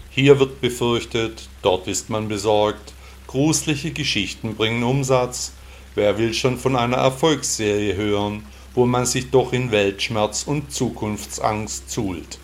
Hier 0.09 0.39
wird 0.39 0.61
befürchtet, 0.61 1.49
dort 1.61 1.89
ist 1.89 2.09
man 2.09 2.29
besorgt, 2.29 2.93
gruselige 3.27 3.91
Geschichten 3.91 4.55
bringen 4.55 4.83
Umsatz, 4.83 5.51
wer 5.95 6.17
will 6.17 6.33
schon 6.33 6.57
von 6.57 6.77
einer 6.77 6.95
Erfolgsserie 6.95 7.97
hören, 7.97 8.45
wo 8.75 8.85
man 8.85 9.05
sich 9.05 9.31
doch 9.31 9.53
in 9.53 9.71
Weltschmerz 9.71 10.43
und 10.43 10.71
Zukunftsangst 10.71 11.89
zult. 11.89 12.37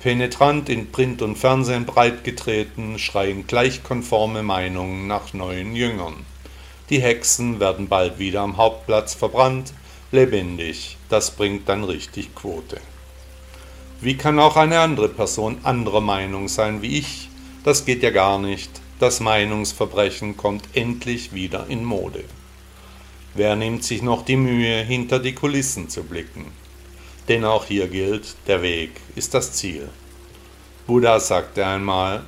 Penetrant 0.00 0.68
in 0.68 0.92
Print 0.92 1.20
und 1.20 1.36
Fernsehen 1.36 1.84
breitgetreten, 1.84 2.98
schreien 2.98 3.46
gleichkonforme 3.46 4.42
Meinungen 4.42 5.06
nach 5.06 5.34
neuen 5.34 5.74
Jüngern. 5.74 6.24
Die 6.88 7.00
Hexen 7.00 7.60
werden 7.60 7.88
bald 7.88 8.18
wieder 8.18 8.40
am 8.40 8.56
Hauptplatz 8.56 9.14
verbrannt, 9.14 9.72
lebendig. 10.12 10.96
Das 11.08 11.32
bringt 11.32 11.68
dann 11.68 11.84
richtig 11.84 12.34
Quote. 12.34 12.80
Wie 14.00 14.16
kann 14.16 14.38
auch 14.38 14.56
eine 14.56 14.80
andere 14.80 15.08
Person 15.08 15.58
anderer 15.62 16.00
Meinung 16.00 16.48
sein 16.48 16.80
wie 16.80 16.98
ich? 16.98 17.28
Das 17.64 17.84
geht 17.84 18.02
ja 18.02 18.10
gar 18.10 18.38
nicht. 18.38 18.70
Das 18.98 19.20
Meinungsverbrechen 19.20 20.36
kommt 20.36 20.64
endlich 20.74 21.34
wieder 21.34 21.66
in 21.68 21.84
Mode. 21.84 22.24
Wer 23.34 23.56
nimmt 23.56 23.84
sich 23.84 24.02
noch 24.02 24.24
die 24.24 24.36
Mühe, 24.36 24.82
hinter 24.82 25.18
die 25.18 25.34
Kulissen 25.34 25.88
zu 25.88 26.02
blicken? 26.02 26.46
Denn 27.28 27.44
auch 27.44 27.64
hier 27.64 27.88
gilt, 27.88 28.34
der 28.46 28.62
Weg 28.62 28.92
ist 29.14 29.34
das 29.34 29.52
Ziel. 29.52 29.88
Buddha 30.86 31.20
sagte 31.20 31.64
einmal, 31.64 32.24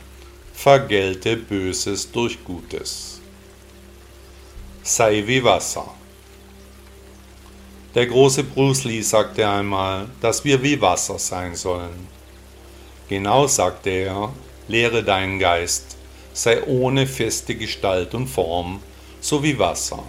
vergelte 0.53 1.37
Böses 1.37 2.11
durch 2.13 2.45
Gutes 2.45 3.13
sei 4.83 5.23
wie 5.27 5.43
Wasser. 5.45 5.95
Der 7.95 8.07
große 8.07 8.43
Bruce 8.43 8.85
Lee 8.85 9.03
sagte 9.03 9.49
einmal, 9.49 10.09
dass 10.21 10.45
wir 10.45 10.63
wie 10.63 10.81
Wasser 10.81 11.19
sein 11.19 11.55
sollen. 11.55 12.09
Genau 13.09 13.47
sagte 13.47 13.91
er, 13.91 14.33
lehre 14.67 15.05
deinen 15.05 15.39
Geist, 15.39 15.97
sei 16.33 16.65
ohne 16.65 17.07
feste 17.07 17.55
Gestalt 17.55 18.15
und 18.15 18.27
Form, 18.27 18.81
so 19.21 19.43
wie 19.43 19.59
Wasser. 19.59 20.03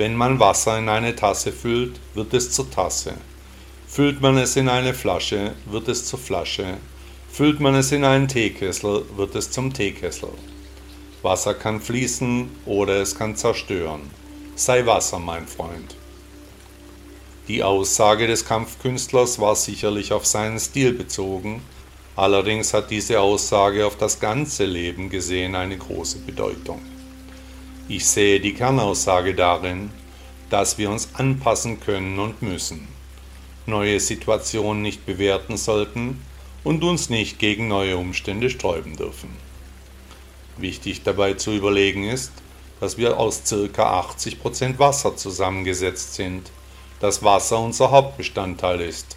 Wenn 0.00 0.16
man 0.16 0.40
Wasser 0.40 0.78
in 0.78 0.88
eine 0.88 1.14
Tasse 1.14 1.52
füllt, 1.52 2.00
wird 2.14 2.32
es 2.32 2.52
zur 2.52 2.70
Tasse. 2.70 3.12
Füllt 3.86 4.22
man 4.22 4.38
es 4.38 4.56
in 4.56 4.70
eine 4.70 4.94
Flasche, 4.94 5.52
wird 5.66 5.88
es 5.88 6.06
zur 6.06 6.18
Flasche. 6.18 6.78
Füllt 7.30 7.60
man 7.60 7.74
es 7.74 7.92
in 7.92 8.04
einen 8.04 8.26
Teekessel, 8.26 9.04
wird 9.16 9.34
es 9.34 9.50
zum 9.50 9.74
Teekessel. 9.74 10.30
Wasser 11.20 11.52
kann 11.52 11.82
fließen 11.82 12.48
oder 12.64 13.02
es 13.02 13.14
kann 13.14 13.36
zerstören. 13.36 14.00
Sei 14.54 14.86
Wasser, 14.86 15.18
mein 15.18 15.46
Freund. 15.46 15.94
Die 17.46 17.62
Aussage 17.62 18.26
des 18.26 18.46
Kampfkünstlers 18.46 19.38
war 19.38 19.54
sicherlich 19.54 20.14
auf 20.14 20.24
seinen 20.24 20.60
Stil 20.60 20.94
bezogen, 20.94 21.60
allerdings 22.16 22.72
hat 22.72 22.90
diese 22.90 23.20
Aussage 23.20 23.84
auf 23.84 23.98
das 23.98 24.18
ganze 24.18 24.64
Leben 24.64 25.10
gesehen 25.10 25.54
eine 25.54 25.76
große 25.76 26.20
Bedeutung. 26.20 26.80
Ich 27.92 28.06
sehe 28.06 28.38
die 28.38 28.54
Kernaussage 28.54 29.34
darin, 29.34 29.90
dass 30.48 30.78
wir 30.78 30.88
uns 30.90 31.08
anpassen 31.16 31.80
können 31.80 32.20
und 32.20 32.40
müssen, 32.40 32.86
neue 33.66 33.98
Situationen 33.98 34.80
nicht 34.80 35.06
bewerten 35.06 35.56
sollten 35.56 36.24
und 36.62 36.84
uns 36.84 37.10
nicht 37.10 37.40
gegen 37.40 37.66
neue 37.66 37.96
Umstände 37.96 38.48
sträuben 38.48 38.96
dürfen. 38.96 39.30
Wichtig 40.56 41.02
dabei 41.02 41.32
zu 41.32 41.50
überlegen 41.50 42.04
ist, 42.04 42.30
dass 42.78 42.96
wir 42.96 43.18
aus 43.18 43.42
ca. 43.42 44.02
80% 44.02 44.78
Wasser 44.78 45.16
zusammengesetzt 45.16 46.14
sind, 46.14 46.48
dass 47.00 47.24
Wasser 47.24 47.58
unser 47.58 47.90
Hauptbestandteil 47.90 48.82
ist. 48.82 49.16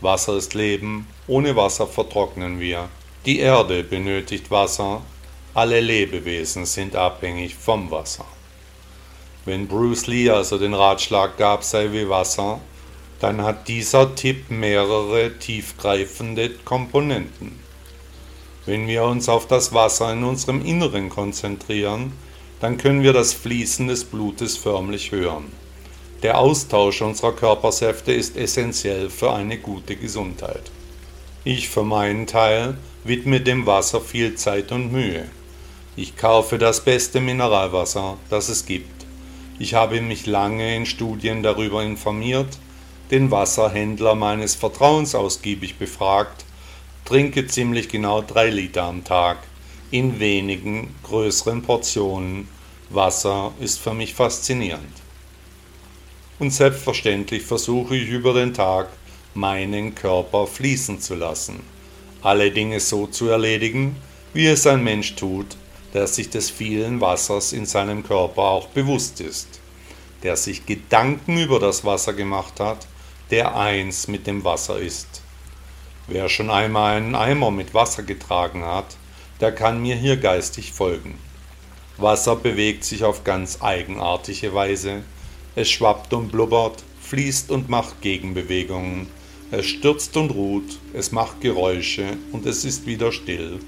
Wasser 0.00 0.36
ist 0.36 0.54
Leben, 0.54 1.08
ohne 1.26 1.56
Wasser 1.56 1.88
vertrocknen 1.88 2.60
wir. 2.60 2.88
Die 3.26 3.40
Erde 3.40 3.82
benötigt 3.82 4.52
Wasser, 4.52 5.02
alle 5.54 5.80
Lebewesen 5.80 6.66
sind 6.66 6.96
abhängig 6.96 7.54
vom 7.54 7.90
Wasser. 7.90 8.26
Wenn 9.44 9.68
Bruce 9.68 10.08
Lee 10.08 10.30
also 10.30 10.58
den 10.58 10.74
Ratschlag 10.74 11.36
gab, 11.36 11.62
sei 11.62 11.92
wie 11.92 12.08
Wasser, 12.08 12.60
dann 13.20 13.42
hat 13.42 13.68
dieser 13.68 14.14
Tipp 14.16 14.50
mehrere 14.50 15.38
tiefgreifende 15.38 16.50
Komponenten. 16.64 17.58
Wenn 18.66 18.88
wir 18.88 19.04
uns 19.04 19.28
auf 19.28 19.46
das 19.46 19.72
Wasser 19.72 20.12
in 20.12 20.24
unserem 20.24 20.64
Inneren 20.64 21.08
konzentrieren, 21.08 22.12
dann 22.60 22.76
können 22.76 23.02
wir 23.02 23.12
das 23.12 23.32
Fließen 23.32 23.86
des 23.88 24.04
Blutes 24.04 24.56
förmlich 24.56 25.12
hören. 25.12 25.52
Der 26.22 26.38
Austausch 26.38 27.02
unserer 27.02 27.32
Körpersäfte 27.32 28.12
ist 28.12 28.36
essentiell 28.36 29.10
für 29.10 29.32
eine 29.32 29.58
gute 29.58 29.94
Gesundheit. 29.94 30.70
Ich 31.44 31.68
für 31.68 31.84
meinen 31.84 32.26
Teil 32.26 32.78
widme 33.04 33.42
dem 33.42 33.66
Wasser 33.66 34.00
viel 34.00 34.34
Zeit 34.34 34.72
und 34.72 34.90
Mühe. 34.90 35.28
Ich 35.96 36.16
kaufe 36.16 36.58
das 36.58 36.82
beste 36.82 37.20
Mineralwasser, 37.20 38.18
das 38.28 38.48
es 38.48 38.66
gibt. 38.66 39.06
Ich 39.60 39.74
habe 39.74 40.00
mich 40.00 40.26
lange 40.26 40.74
in 40.74 40.86
Studien 40.86 41.44
darüber 41.44 41.84
informiert, 41.84 42.58
den 43.12 43.30
Wasserhändler 43.30 44.16
meines 44.16 44.56
Vertrauens 44.56 45.14
ausgiebig 45.14 45.76
befragt, 45.76 46.44
trinke 47.04 47.46
ziemlich 47.46 47.88
genau 47.88 48.22
drei 48.22 48.50
Liter 48.50 48.82
am 48.82 49.04
Tag, 49.04 49.38
in 49.92 50.18
wenigen 50.18 50.92
größeren 51.04 51.62
Portionen. 51.62 52.48
Wasser 52.90 53.52
ist 53.60 53.78
für 53.78 53.94
mich 53.94 54.14
faszinierend. 54.14 55.02
Und 56.40 56.50
selbstverständlich 56.50 57.42
versuche 57.42 57.96
ich 57.96 58.08
über 58.08 58.34
den 58.34 58.52
Tag 58.52 58.88
meinen 59.34 59.94
Körper 59.94 60.48
fließen 60.48 61.00
zu 61.00 61.14
lassen, 61.14 61.60
alle 62.20 62.50
Dinge 62.50 62.80
so 62.80 63.06
zu 63.06 63.28
erledigen, 63.28 63.94
wie 64.32 64.46
es 64.46 64.66
ein 64.66 64.82
Mensch 64.82 65.14
tut, 65.14 65.56
der 65.94 66.08
sich 66.08 66.28
des 66.28 66.50
vielen 66.50 67.00
Wassers 67.00 67.52
in 67.52 67.66
seinem 67.66 68.02
Körper 68.02 68.42
auch 68.42 68.66
bewusst 68.68 69.20
ist, 69.20 69.60
der 70.24 70.36
sich 70.36 70.66
Gedanken 70.66 71.38
über 71.38 71.60
das 71.60 71.84
Wasser 71.84 72.12
gemacht 72.12 72.58
hat, 72.58 72.86
der 73.30 73.56
eins 73.56 74.08
mit 74.08 74.26
dem 74.26 74.44
Wasser 74.44 74.78
ist. 74.78 75.22
Wer 76.08 76.28
schon 76.28 76.50
einmal 76.50 76.96
einen 76.96 77.14
Eimer 77.14 77.50
mit 77.50 77.72
Wasser 77.72 78.02
getragen 78.02 78.64
hat, 78.64 78.96
der 79.40 79.52
kann 79.52 79.80
mir 79.80 79.94
hier 79.94 80.16
geistig 80.16 80.72
folgen. 80.72 81.18
Wasser 81.96 82.36
bewegt 82.36 82.84
sich 82.84 83.04
auf 83.04 83.22
ganz 83.24 83.62
eigenartige 83.62 84.52
Weise, 84.52 85.04
es 85.54 85.70
schwappt 85.70 86.12
und 86.12 86.32
blubbert, 86.32 86.82
fließt 87.00 87.50
und 87.52 87.68
macht 87.68 88.00
Gegenbewegungen, 88.00 89.08
es 89.52 89.66
stürzt 89.66 90.16
und 90.16 90.30
ruht, 90.30 90.78
es 90.92 91.12
macht 91.12 91.40
Geräusche 91.40 92.16
und 92.32 92.46
es 92.46 92.64
ist 92.64 92.86
wieder 92.86 93.12
still. 93.12 93.60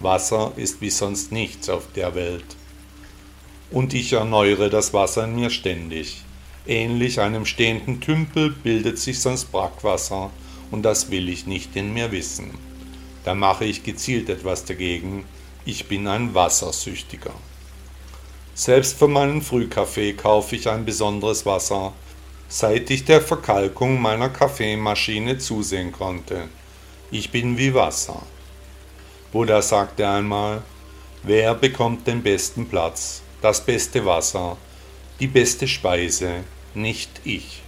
Wasser 0.00 0.52
ist 0.56 0.80
wie 0.80 0.90
sonst 0.90 1.32
nichts 1.32 1.68
auf 1.68 1.84
der 1.94 2.14
Welt. 2.14 2.44
Und 3.70 3.94
ich 3.94 4.12
erneuere 4.12 4.68
das 4.68 4.92
Wasser 4.92 5.24
in 5.24 5.36
mir 5.36 5.50
ständig. 5.50 6.22
Ähnlich 6.66 7.20
einem 7.20 7.46
stehenden 7.46 8.00
Tümpel 8.00 8.50
bildet 8.50 8.98
sich 8.98 9.20
sonst 9.20 9.52
Brackwasser, 9.52 10.30
und 10.70 10.82
das 10.82 11.10
will 11.10 11.28
ich 11.28 11.46
nicht 11.46 11.76
in 11.76 11.94
mir 11.94 12.12
wissen. 12.12 12.50
Da 13.24 13.34
mache 13.34 13.64
ich 13.64 13.84
gezielt 13.84 14.28
etwas 14.28 14.64
dagegen. 14.64 15.24
Ich 15.64 15.86
bin 15.86 16.06
ein 16.06 16.34
Wassersüchtiger. 16.34 17.32
Selbst 18.54 18.98
für 18.98 19.08
meinen 19.08 19.42
Frühkaffee 19.42 20.12
kaufe 20.14 20.56
ich 20.56 20.68
ein 20.68 20.84
besonderes 20.84 21.44
Wasser, 21.46 21.92
seit 22.48 22.90
ich 22.90 23.04
der 23.04 23.20
Verkalkung 23.20 24.00
meiner 24.00 24.28
Kaffeemaschine 24.28 25.38
zusehen 25.38 25.92
konnte. 25.92 26.48
Ich 27.10 27.30
bin 27.30 27.58
wie 27.58 27.74
Wasser. 27.74 28.22
Buddha 29.36 29.60
sagte 29.60 30.08
einmal, 30.08 30.62
wer 31.22 31.54
bekommt 31.54 32.06
den 32.06 32.22
besten 32.22 32.66
Platz, 32.70 33.20
das 33.42 33.60
beste 33.60 34.06
Wasser, 34.06 34.56
die 35.20 35.26
beste 35.26 35.68
Speise, 35.68 36.44
nicht 36.72 37.10
ich. 37.22 37.62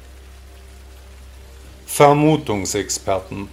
Vermutungsexperten. 1.85 3.51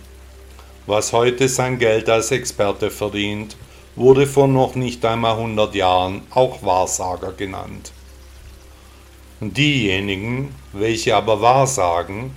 Was 0.86 1.12
heute 1.12 1.50
sein 1.50 1.78
Geld 1.78 2.08
als 2.08 2.32
Experte 2.32 2.90
verdient, 2.90 3.58
wurde 3.98 4.28
vor 4.28 4.48
noch 4.48 4.76
nicht 4.76 5.04
einmal 5.04 5.34
100 5.34 5.76
Jahren 5.76 6.22
auch 6.30 6.64
Wahrsager 6.64 7.34
genannt. 7.34 7.92
Diejenigen, 9.42 10.56
welche 10.72 11.18
aber 11.18 11.42
wahrsagen, 11.42 12.34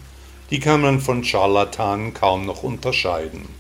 die 0.50 0.58
kann 0.58 0.80
man 0.80 0.98
von 0.98 1.22
Scharlatanen 1.22 2.14
kaum 2.14 2.46
noch 2.46 2.64
unterscheiden. 2.64 3.57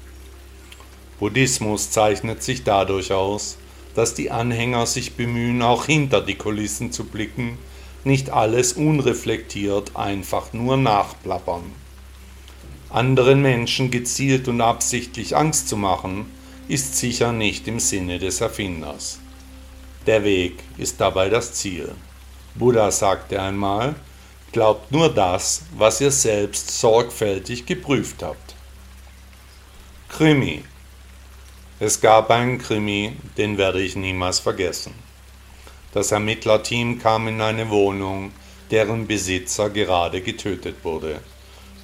Buddhismus 1.18 1.90
zeichnet 1.90 2.42
sich 2.42 2.64
dadurch 2.64 3.12
aus, 3.12 3.58
dass 3.94 4.14
die 4.14 4.30
Anhänger 4.30 4.86
sich 4.86 5.14
bemühen, 5.14 5.62
auch 5.62 5.86
hinter 5.86 6.20
die 6.20 6.36
Kulissen 6.36 6.92
zu 6.92 7.04
blicken, 7.04 7.58
nicht 8.04 8.30
alles 8.30 8.74
unreflektiert 8.74 9.96
einfach 9.96 10.52
nur 10.52 10.76
nachplappern. 10.76 11.64
Anderen 12.90 13.42
Menschen 13.42 13.90
gezielt 13.90 14.48
und 14.48 14.60
absichtlich 14.60 15.36
Angst 15.36 15.68
zu 15.68 15.76
machen, 15.76 16.26
ist 16.68 16.96
sicher 16.96 17.32
nicht 17.32 17.66
im 17.66 17.80
Sinne 17.80 18.18
des 18.18 18.40
Erfinders. 18.40 19.18
Der 20.06 20.24
Weg 20.24 20.62
ist 20.78 21.00
dabei 21.00 21.28
das 21.28 21.54
Ziel. 21.54 21.92
Buddha 22.54 22.90
sagte 22.90 23.42
einmal, 23.42 23.94
glaubt 24.52 24.90
nur 24.92 25.12
das, 25.12 25.62
was 25.76 26.00
ihr 26.00 26.10
selbst 26.10 26.78
sorgfältig 26.78 27.66
geprüft 27.66 28.22
habt. 28.22 28.54
Krimi. 30.08 30.62
Es 31.80 32.00
gab 32.00 32.30
einen 32.30 32.58
Krimi, 32.58 33.12
den 33.36 33.56
werde 33.56 33.80
ich 33.80 33.94
niemals 33.94 34.40
vergessen. 34.40 34.94
Das 35.94 36.10
Ermittlerteam 36.10 36.98
kam 36.98 37.28
in 37.28 37.40
eine 37.40 37.70
Wohnung, 37.70 38.32
deren 38.72 39.06
Besitzer 39.06 39.70
gerade 39.70 40.20
getötet 40.20 40.78
wurde. 40.82 41.20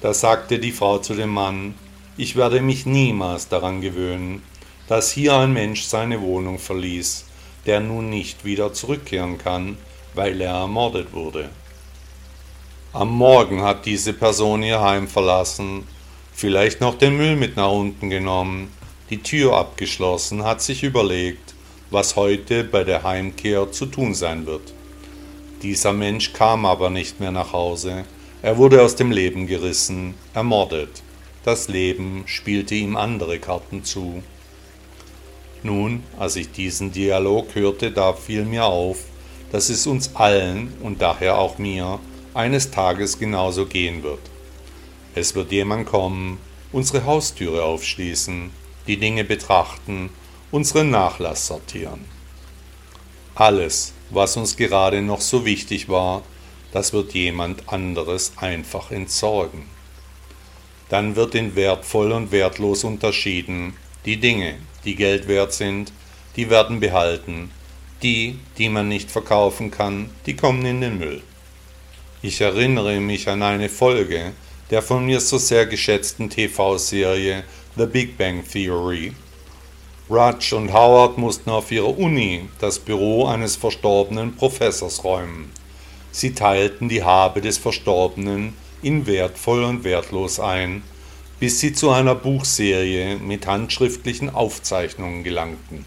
Da 0.01 0.13
sagte 0.13 0.59
die 0.59 0.73
Frau 0.73 0.97
zu 0.97 1.13
dem 1.13 1.29
Mann, 1.29 1.75
ich 2.17 2.35
werde 2.35 2.59
mich 2.59 2.85
niemals 2.85 3.47
daran 3.47 3.79
gewöhnen, 3.79 4.43
dass 4.89 5.11
hier 5.11 5.33
ein 5.35 5.53
Mensch 5.53 5.83
seine 5.83 6.19
Wohnung 6.19 6.59
verließ, 6.59 7.25
der 7.65 7.79
nun 7.79 8.09
nicht 8.09 8.43
wieder 8.43 8.73
zurückkehren 8.73 9.37
kann, 9.37 9.77
weil 10.13 10.41
er 10.41 10.55
ermordet 10.55 11.13
wurde. 11.13 11.49
Am 12.91 13.11
Morgen 13.11 13.61
hat 13.61 13.85
diese 13.85 14.11
Person 14.11 14.61
ihr 14.61 14.81
Heim 14.81 15.07
verlassen, 15.07 15.87
vielleicht 16.33 16.81
noch 16.81 16.97
den 16.97 17.15
Müll 17.15 17.37
mit 17.37 17.55
nach 17.55 17.71
unten 17.71 18.09
genommen, 18.09 18.71
die 19.09 19.21
Tür 19.21 19.55
abgeschlossen, 19.55 20.43
hat 20.43 20.61
sich 20.61 20.83
überlegt, 20.83 21.53
was 21.91 22.15
heute 22.15 22.63
bei 22.63 22.83
der 22.83 23.03
Heimkehr 23.03 23.71
zu 23.71 23.85
tun 23.85 24.13
sein 24.15 24.45
wird. 24.45 24.73
Dieser 25.61 25.93
Mensch 25.93 26.33
kam 26.33 26.65
aber 26.65 26.89
nicht 26.89 27.19
mehr 27.19 27.31
nach 27.31 27.53
Hause, 27.53 28.05
er 28.41 28.57
wurde 28.57 28.83
aus 28.83 28.95
dem 28.95 29.11
Leben 29.11 29.47
gerissen, 29.47 30.13
ermordet. 30.35 31.01
Das 31.43 31.67
Leben 31.67 32.23
spielte 32.27 32.75
ihm 32.75 32.95
andere 32.95 33.39
Karten 33.39 33.83
zu. 33.83 34.21
Nun, 35.63 36.03
als 36.19 36.35
ich 36.35 36.51
diesen 36.51 36.91
Dialog 36.91 37.55
hörte, 37.55 37.89
da 37.89 38.13
fiel 38.13 38.45
mir 38.45 38.65
auf, 38.65 38.99
dass 39.51 39.69
es 39.69 39.87
uns 39.87 40.15
allen 40.15 40.73
und 40.83 41.01
daher 41.01 41.39
auch 41.39 41.57
mir 41.57 41.99
eines 42.35 42.69
Tages 42.69 43.17
genauso 43.17 43.65
gehen 43.65 44.03
wird. 44.03 44.19
Es 45.15 45.33
wird 45.33 45.51
jemand 45.51 45.87
kommen, 45.87 46.37
unsere 46.71 47.05
Haustüre 47.05 47.63
aufschließen, 47.63 48.51
die 48.87 48.97
Dinge 48.97 49.23
betrachten, 49.23 50.09
unseren 50.51 50.89
Nachlass 50.89 51.47
sortieren. 51.47 52.05
Alles, 53.35 53.93
was 54.09 54.37
uns 54.37 54.55
gerade 54.55 55.01
noch 55.01 55.21
so 55.21 55.45
wichtig 55.45 55.89
war, 55.89 56.23
das 56.71 56.93
wird 56.93 57.13
jemand 57.13 57.67
anderes 57.69 58.33
einfach 58.37 58.91
entsorgen. 58.91 59.63
Dann 60.89 61.15
wird 61.15 61.35
in 61.35 61.55
wertvoll 61.55 62.11
und 62.11 62.31
wertlos 62.31 62.83
unterschieden. 62.83 63.75
Die 64.05 64.17
Dinge, 64.17 64.55
die 64.83 64.95
Geld 64.95 65.27
wert 65.27 65.53
sind, 65.53 65.91
die 66.35 66.49
werden 66.49 66.79
behalten, 66.79 67.51
die, 68.03 68.39
die 68.57 68.69
man 68.69 68.87
nicht 68.87 69.09
verkaufen 69.09 69.71
kann, 69.71 70.09
die 70.25 70.35
kommen 70.35 70.65
in 70.65 70.81
den 70.81 70.99
Müll. 70.99 71.23
Ich 72.21 72.41
erinnere 72.41 72.99
mich 72.99 73.27
an 73.27 73.41
eine 73.41 73.69
Folge 73.69 74.33
der 74.69 74.81
von 74.81 75.05
mir 75.05 75.19
so 75.19 75.37
sehr 75.37 75.65
geschätzten 75.65 76.29
TV-Serie 76.29 77.43
The 77.77 77.85
Big 77.85 78.17
Bang 78.17 78.41
Theory. 78.41 79.11
Raj 80.09 80.53
und 80.53 80.71
Howard 80.71 81.17
mussten 81.17 81.49
auf 81.49 81.73
ihrer 81.73 81.99
Uni 81.99 82.47
das 82.61 82.79
Büro 82.79 83.25
eines 83.25 83.57
verstorbenen 83.57 84.33
Professors 84.33 85.03
räumen. 85.03 85.51
Sie 86.09 86.33
teilten 86.33 86.87
die 86.87 87.03
Habe 87.03 87.41
des 87.41 87.57
Verstorbenen 87.57 88.53
in 88.81 89.05
wertvoll 89.07 89.65
und 89.65 89.83
wertlos 89.83 90.39
ein, 90.39 90.83
bis 91.41 91.59
sie 91.59 91.73
zu 91.73 91.89
einer 91.89 92.15
Buchserie 92.15 93.17
mit 93.17 93.45
handschriftlichen 93.45 94.29
Aufzeichnungen 94.29 95.25
gelangten. 95.25 95.83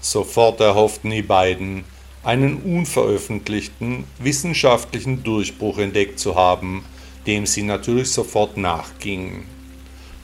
Sofort 0.00 0.58
erhofften 0.60 1.10
die 1.10 1.20
beiden, 1.20 1.84
einen 2.22 2.62
unveröffentlichten 2.62 4.04
wissenschaftlichen 4.20 5.22
Durchbruch 5.22 5.76
entdeckt 5.76 6.18
zu 6.18 6.34
haben, 6.34 6.82
dem 7.26 7.44
sie 7.44 7.62
natürlich 7.62 8.10
sofort 8.10 8.56
nachgingen. 8.56 9.57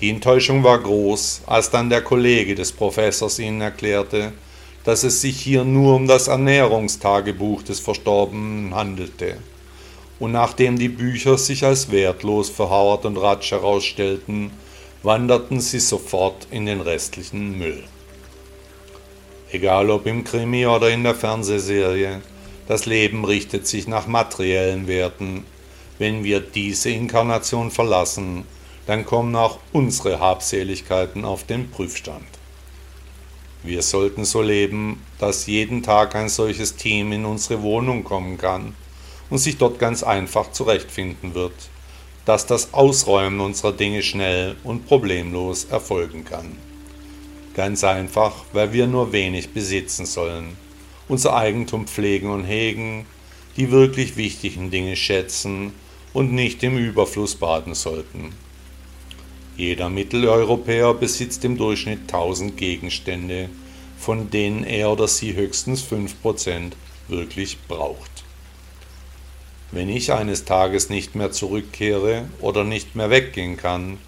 Die 0.05 0.11
Enttäuschung 0.11 0.63
war 0.63 0.81
groß, 0.81 1.45
als 1.47 1.71
dann 1.71 1.89
der 1.89 2.03
Kollege 2.03 2.55
des 2.55 2.73
Professors 2.73 3.39
ihnen 3.39 3.63
erklärte, 3.63 4.35
dass 4.85 5.03
es 5.03 5.23
sich 5.23 5.41
hier 5.41 5.65
nur 5.65 5.97
um 5.97 6.07
das 6.07 6.29
Ernährungstagebuch 6.29 7.63
des 7.63 7.81
Verstorbenen 7.81 8.75
handelte 8.75 9.39
und 10.19 10.33
nachdem 10.33 10.79
die 10.79 10.91
Bücher 10.91 11.39
sich 11.39 11.65
als 11.65 11.91
wertlos 11.91 12.51
für 12.51 12.69
Howard 12.69 13.07
und 13.07 13.17
Raj 13.17 13.41
herausstellten, 13.49 14.51
wanderten 15.03 15.63
sie 15.63 15.81
sofort 15.81 16.49
in 16.51 16.67
den 16.67 16.83
restlichen 16.83 17.57
Müll. 17.57 17.83
Egal 19.53 19.89
ob 19.89 20.05
im 20.05 20.23
Krimi 20.23 20.67
oder 20.67 20.91
in 20.91 21.03
der 21.03 21.15
Fernsehserie, 21.15 22.21
das 22.69 22.85
Leben 22.85 23.25
richtet 23.25 23.67
sich 23.67 23.89
nach 23.89 24.07
materiellen 24.07 24.87
Werten. 24.87 25.47
Wenn 25.99 26.25
wir 26.25 26.41
diese 26.41 26.91
Inkarnation 26.91 27.71
verlassen, 27.71 28.45
dann 28.87 29.05
kommen 29.05 29.35
auch 29.37 29.59
unsere 29.73 30.21
Habseligkeiten 30.21 31.25
auf 31.25 31.45
den 31.45 31.71
Prüfstand. 31.71 32.27
Wir 33.63 33.83
sollten 33.83 34.27
so 34.27 34.43
leben, 34.43 35.03
dass 35.19 35.47
jeden 35.47 35.83
Tag 35.83 36.15
ein 36.15 36.29
solches 36.29 36.77
Team 36.77 37.13
in 37.13 37.25
unsere 37.25 37.63
Wohnung 37.63 38.05
kommen 38.05 38.37
kann 38.37 38.75
und 39.31 39.39
sich 39.39 39.57
dort 39.57 39.79
ganz 39.79 40.03
einfach 40.03 40.53
zurechtfinden 40.53 41.35
wird, 41.35 41.55
dass 42.27 42.47
das 42.47 42.75
Ausräumen 42.75 43.41
unserer 43.41 43.73
Dinge 43.73 44.03
schnell 44.03 44.57
und 44.65 44.87
problemlos 44.87 45.65
erfolgen 45.65 46.25
kann. 46.25 46.59
Ganz 47.55 47.85
einfach, 47.85 48.45
weil 48.53 48.73
wir 48.73 48.87
nur 48.87 49.13
wenig 49.13 49.51
besitzen 49.55 50.05
sollen, 50.05 50.57
unser 51.09 51.35
Eigentum 51.35 51.87
pflegen 51.87 52.31
und 52.31 52.45
hegen, 52.45 53.07
die 53.57 53.71
wirklich 53.71 54.17
wichtigen 54.17 54.71
Dinge 54.71 54.97
schätzen 54.97 55.73
und 56.13 56.33
nicht 56.33 56.63
im 56.63 56.77
Überfluss 56.77 57.37
baden 57.37 57.75
sollten. 57.75 58.33
Jeder 59.57 59.89
Mitteleuropäer 59.89 60.95
besitzt 60.95 61.45
im 61.45 61.57
Durchschnitt 61.57 62.01
1000 62.03 62.57
Gegenstände, 62.57 63.49
von 63.97 64.29
denen 64.31 64.65
er 64.65 64.91
oder 64.91 65.07
sie 65.07 65.35
höchstens 65.35 65.85
5% 65.85 66.73
wirklich 67.07 67.59
braucht. 67.69 68.25
Wenn 69.71 69.89
ich 69.89 70.13
eines 70.13 70.45
Tages 70.45 70.89
nicht 70.89 71.15
mehr 71.15 71.31
zurückkehre 71.31 72.27
oder 72.41 72.65
nicht 72.65 72.97
mehr 72.97 73.11
weggehen 73.11 73.57
kann, 73.57 73.99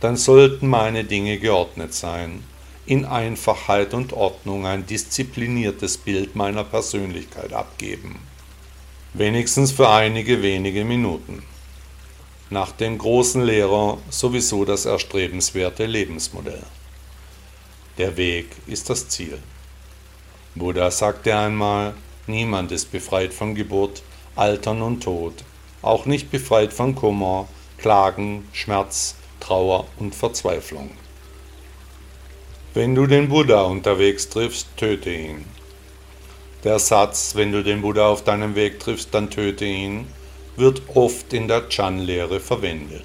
dann 0.00 0.16
sollten 0.16 0.66
meine 0.66 1.04
Dinge 1.04 1.38
geordnet 1.38 1.94
sein, 1.94 2.42
in 2.84 3.04
Einfachheit 3.04 3.94
und 3.94 4.12
Ordnung 4.12 4.66
ein 4.66 4.86
diszipliniertes 4.86 5.98
Bild 5.98 6.36
meiner 6.36 6.64
Persönlichkeit 6.64 7.52
abgeben. 7.52 8.18
Wenigstens 9.14 9.72
für 9.72 9.88
einige 9.88 10.42
wenige 10.42 10.84
Minuten. 10.84 11.42
Nach 12.48 12.70
dem 12.70 12.96
großen 12.96 13.42
Lehrer 13.42 13.98
sowieso 14.08 14.64
das 14.64 14.86
erstrebenswerte 14.86 15.84
Lebensmodell. 15.84 16.62
Der 17.98 18.16
Weg 18.16 18.50
ist 18.68 18.88
das 18.88 19.08
Ziel. 19.08 19.38
Buddha 20.54 20.92
sagte 20.92 21.36
einmal, 21.36 21.94
niemand 22.28 22.70
ist 22.70 22.92
befreit 22.92 23.34
von 23.34 23.56
Geburt, 23.56 24.02
Altern 24.36 24.80
und 24.80 25.02
Tod, 25.02 25.44
auch 25.82 26.06
nicht 26.06 26.30
befreit 26.30 26.72
von 26.72 26.94
Kummer, 26.94 27.48
Klagen, 27.78 28.46
Schmerz, 28.52 29.16
Trauer 29.40 29.86
und 29.98 30.14
Verzweiflung. 30.14 30.90
Wenn 32.74 32.94
du 32.94 33.06
den 33.06 33.28
Buddha 33.28 33.62
unterwegs 33.62 34.28
triffst, 34.28 34.68
töte 34.76 35.10
ihn. 35.10 35.46
Der 36.62 36.78
Satz, 36.78 37.34
wenn 37.34 37.50
du 37.50 37.64
den 37.64 37.82
Buddha 37.82 38.06
auf 38.06 38.22
deinem 38.22 38.54
Weg 38.54 38.78
triffst, 38.78 39.12
dann 39.12 39.30
töte 39.30 39.64
ihn, 39.64 40.06
wird 40.56 40.82
oft 40.94 41.32
in 41.32 41.48
der 41.48 41.68
Chan-Lehre 41.68 42.40
verwendet. 42.40 43.04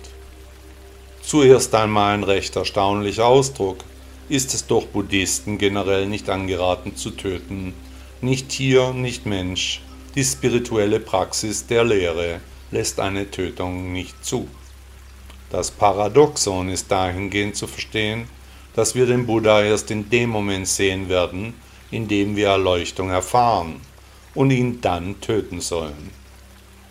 Zuerst 1.22 1.76
einmal 1.76 2.14
ein 2.14 2.24
recht 2.24 2.56
erstaunlicher 2.56 3.26
Ausdruck, 3.26 3.84
ist 4.30 4.54
es 4.54 4.66
doch 4.66 4.86
Buddhisten 4.86 5.58
generell 5.58 6.08
nicht 6.08 6.30
angeraten 6.30 6.96
zu 6.96 7.12
töten, 7.12 7.74
nicht 8.22 8.50
Tier, 8.50 8.94
nicht 8.94 9.26
Mensch, 9.26 9.82
die 10.16 10.24
spirituelle 10.24 11.00
Praxis 11.00 11.68
der 11.68 11.84
Lehre 11.84 12.40
lässt 12.72 13.00
eine 13.00 13.30
Tötung 13.30 13.92
nicht 13.92 14.24
zu. 14.24 14.48
Das 15.50 15.72
Paradoxon 15.72 16.70
ist 16.70 16.90
dahingehend 16.90 17.58
zu 17.58 17.68
verstehen, 17.68 18.28
dass 18.74 18.96
wir 18.96 19.06
den 19.06 19.26
Buddha 19.26 19.62
erst 19.62 19.92
in 19.92 20.10
dem 20.10 20.30
Moment 20.30 20.68
sehen 20.68 21.10
werden, 21.10 21.54
in 21.92 22.08
dem 22.08 22.38
wir 22.38 22.48
Erleuchtung 22.48 23.10
erfahren 23.10 23.82
und 24.34 24.52
ihn 24.52 24.80
dann 24.80 25.20
töten 25.20 25.60
sollen. 25.60 26.21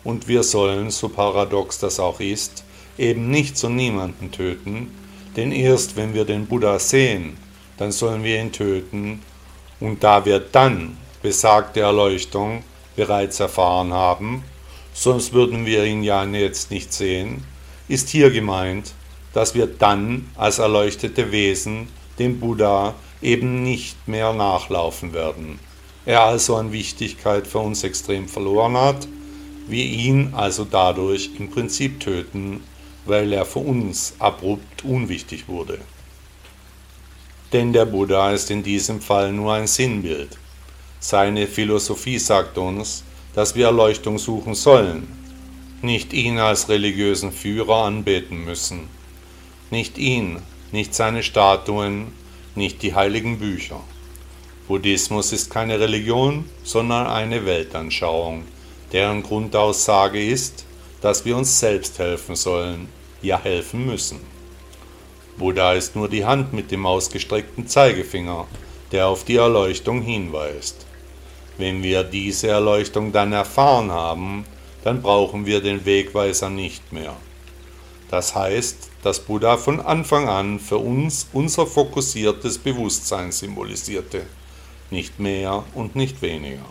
Und 0.03 0.27
wir 0.27 0.43
sollen, 0.43 0.89
so 0.89 1.09
paradox 1.09 1.79
das 1.79 1.99
auch 1.99 2.19
ist, 2.19 2.63
eben 2.97 3.29
nicht 3.29 3.57
so 3.57 3.69
niemanden 3.69 4.31
töten, 4.31 4.91
denn 5.35 5.51
erst 5.51 5.95
wenn 5.95 6.13
wir 6.13 6.25
den 6.25 6.47
Buddha 6.47 6.79
sehen, 6.79 7.37
dann 7.77 7.91
sollen 7.91 8.23
wir 8.23 8.39
ihn 8.39 8.51
töten, 8.51 9.21
und 9.79 10.03
da 10.03 10.25
wir 10.25 10.39
dann 10.39 10.97
besagte 11.21 11.79
Erleuchtung 11.79 12.63
bereits 12.95 13.39
erfahren 13.39 13.93
haben, 13.93 14.43
sonst 14.93 15.33
würden 15.33 15.65
wir 15.65 15.85
ihn 15.85 16.03
ja 16.03 16.23
jetzt 16.23 16.71
nicht 16.71 16.93
sehen, 16.93 17.43
ist 17.87 18.09
hier 18.09 18.29
gemeint, 18.29 18.93
dass 19.33 19.55
wir 19.55 19.65
dann 19.65 20.29
als 20.35 20.59
erleuchtete 20.59 21.31
Wesen 21.31 21.87
dem 22.19 22.39
Buddha 22.39 22.93
eben 23.21 23.63
nicht 23.63 24.07
mehr 24.07 24.33
nachlaufen 24.33 25.13
werden. 25.13 25.59
Er 26.05 26.23
also 26.23 26.55
an 26.55 26.71
Wichtigkeit 26.71 27.47
für 27.47 27.59
uns 27.59 27.83
extrem 27.83 28.27
verloren 28.27 28.75
hat, 28.75 29.07
wir 29.67 29.83
ihn 29.83 30.33
also 30.33 30.65
dadurch 30.65 31.31
im 31.37 31.49
Prinzip 31.49 31.99
töten, 31.99 32.61
weil 33.05 33.31
er 33.33 33.45
für 33.45 33.59
uns 33.59 34.13
abrupt 34.19 34.83
unwichtig 34.83 35.47
wurde. 35.47 35.79
Denn 37.53 37.73
der 37.73 37.85
Buddha 37.85 38.31
ist 38.31 38.49
in 38.51 38.63
diesem 38.63 39.01
Fall 39.01 39.33
nur 39.33 39.53
ein 39.53 39.67
Sinnbild, 39.67 40.37
seine 40.99 41.47
Philosophie 41.47 42.19
sagt 42.19 42.57
uns, 42.57 43.03
dass 43.33 43.55
wir 43.55 43.65
Erleuchtung 43.65 44.19
suchen 44.19 44.53
sollen, 44.53 45.07
nicht 45.81 46.13
ihn 46.13 46.37
als 46.37 46.69
religiösen 46.69 47.31
Führer 47.31 47.85
anbeten 47.85 48.45
müssen, 48.45 48.87
nicht 49.71 49.97
ihn, 49.97 50.39
nicht 50.71 50.93
seine 50.93 51.23
Statuen, 51.23 52.13
nicht 52.55 52.83
die 52.83 52.93
heiligen 52.93 53.39
Bücher. 53.39 53.81
Buddhismus 54.67 55.33
ist 55.33 55.49
keine 55.49 55.79
Religion, 55.79 56.45
sondern 56.63 57.07
eine 57.07 57.45
Weltanschauung, 57.45 58.43
deren 58.91 59.23
Grundaussage 59.23 60.23
ist, 60.23 60.65
dass 61.01 61.25
wir 61.25 61.37
uns 61.37 61.59
selbst 61.59 61.97
helfen 61.99 62.35
sollen, 62.35 62.89
ja 63.21 63.39
helfen 63.39 63.85
müssen. 63.85 64.19
Buddha 65.37 65.73
ist 65.73 65.95
nur 65.95 66.09
die 66.09 66.25
Hand 66.25 66.53
mit 66.53 66.71
dem 66.71 66.85
ausgestreckten 66.85 67.67
Zeigefinger, 67.67 68.47
der 68.91 69.07
auf 69.07 69.23
die 69.23 69.37
Erleuchtung 69.37 70.01
hinweist. 70.01 70.85
Wenn 71.57 71.83
wir 71.83 72.03
diese 72.03 72.47
Erleuchtung 72.47 73.11
dann 73.11 73.33
erfahren 73.33 73.91
haben, 73.91 74.45
dann 74.83 75.01
brauchen 75.01 75.45
wir 75.45 75.61
den 75.61 75.85
Wegweiser 75.85 76.49
nicht 76.49 76.91
mehr. 76.91 77.15
Das 78.09 78.35
heißt, 78.35 78.89
dass 79.03 79.21
Buddha 79.21 79.57
von 79.57 79.79
Anfang 79.79 80.27
an 80.27 80.59
für 80.59 80.77
uns 80.77 81.27
unser 81.33 81.65
fokussiertes 81.65 82.57
Bewusstsein 82.57 83.31
symbolisierte, 83.31 84.25
nicht 84.89 85.19
mehr 85.19 85.63
und 85.73 85.95
nicht 85.95 86.21
weniger. 86.21 86.65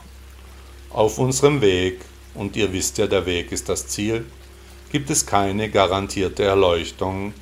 Auf 0.90 1.18
unserem 1.18 1.60
Weg, 1.60 2.00
und 2.34 2.56
ihr 2.56 2.72
wisst 2.72 2.98
ja, 2.98 3.06
der 3.06 3.26
Weg 3.26 3.52
ist 3.52 3.68
das 3.68 3.88
Ziel, 3.88 4.24
gibt 4.92 5.10
es 5.10 5.26
keine 5.26 5.70
garantierte 5.70 6.44
Erleuchtung. 6.44 7.34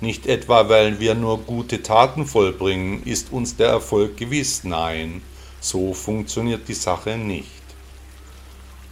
Nicht 0.00 0.26
etwa, 0.26 0.68
weil 0.68 0.98
wir 0.98 1.14
nur 1.14 1.38
gute 1.38 1.82
Taten 1.82 2.26
vollbringen, 2.26 3.02
ist 3.04 3.32
uns 3.32 3.56
der 3.56 3.68
Erfolg 3.68 4.16
gewiss, 4.16 4.64
nein, 4.64 5.22
so 5.60 5.92
funktioniert 5.92 6.68
die 6.68 6.74
Sache 6.74 7.18
nicht. 7.18 7.60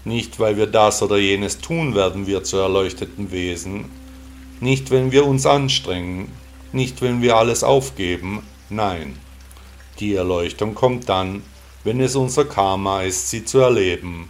Nicht, 0.05 0.39
weil 0.39 0.57
wir 0.57 0.67
das 0.67 1.03
oder 1.03 1.19
jenes 1.19 1.59
tun, 1.59 1.95
werden 1.95 2.27
wir 2.27 2.45
zu 2.45 2.57
erleuchteten 2.59 3.31
Wesen. 3.31 3.87
Nicht, 4.61 4.91
wenn 4.91 5.13
wir 5.13 5.27
uns 5.27 5.45
anstrengen. 5.47 6.33
Nicht, 6.73 7.03
wenn 7.03 7.23
wir 7.23 7.37
alles 7.37 7.63
aufgeben. 7.63 8.43
Nein. 8.71 9.17
Die 10.01 10.15
Erleuchtung 10.15 10.75
kommt 10.75 11.09
dann, 11.09 11.43
wenn 11.85 12.01
es 12.01 12.17
unser 12.17 12.45
Karma 12.45 13.03
ist, 13.03 13.31
sie 13.31 13.45
zu 13.45 13.59
erleben. 13.59 14.29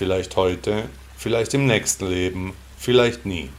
Vielleicht 0.00 0.34
heute, 0.36 0.88
vielleicht 1.18 1.52
im 1.52 1.66
nächsten 1.66 2.08
Leben, 2.08 2.54
vielleicht 2.78 3.26
nie. 3.26 3.50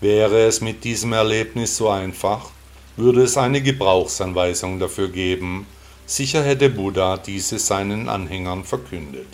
Wäre 0.00 0.46
es 0.46 0.60
mit 0.60 0.84
diesem 0.84 1.12
Erlebnis 1.12 1.76
so 1.76 1.88
einfach, 1.88 2.50
würde 2.96 3.22
es 3.22 3.36
eine 3.36 3.60
Gebrauchsanweisung 3.60 4.78
dafür 4.78 5.08
geben, 5.08 5.66
Sicher 6.06 6.44
hätte 6.44 6.70
Buddha 6.70 7.16
diese 7.16 7.58
seinen 7.58 8.08
Anhängern 8.08 8.62
verkündet. 8.62 9.26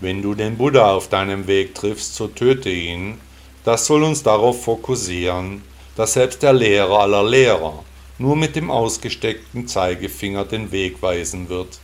Wenn 0.00 0.22
du 0.22 0.34
den 0.34 0.56
Buddha 0.56 0.90
auf 0.90 1.10
deinem 1.10 1.46
Weg 1.46 1.74
triffst, 1.74 2.14
so 2.14 2.28
töte 2.28 2.70
ihn. 2.70 3.20
Das 3.62 3.84
soll 3.84 4.04
uns 4.04 4.22
darauf 4.22 4.64
fokussieren, 4.64 5.60
dass 5.96 6.14
selbst 6.14 6.42
der 6.42 6.54
Lehrer 6.54 7.00
aller 7.00 7.28
Lehrer 7.28 7.84
nur 8.16 8.36
mit 8.36 8.56
dem 8.56 8.70
ausgesteckten 8.70 9.68
Zeigefinger 9.68 10.46
den 10.46 10.72
Weg 10.72 11.02
weisen 11.02 11.50
wird. 11.50 11.78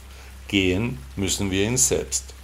Gehen 0.49 0.99
müssen 1.17 1.51
wir 1.51 1.65
ihn 1.65 1.77
selbst. 1.77 2.35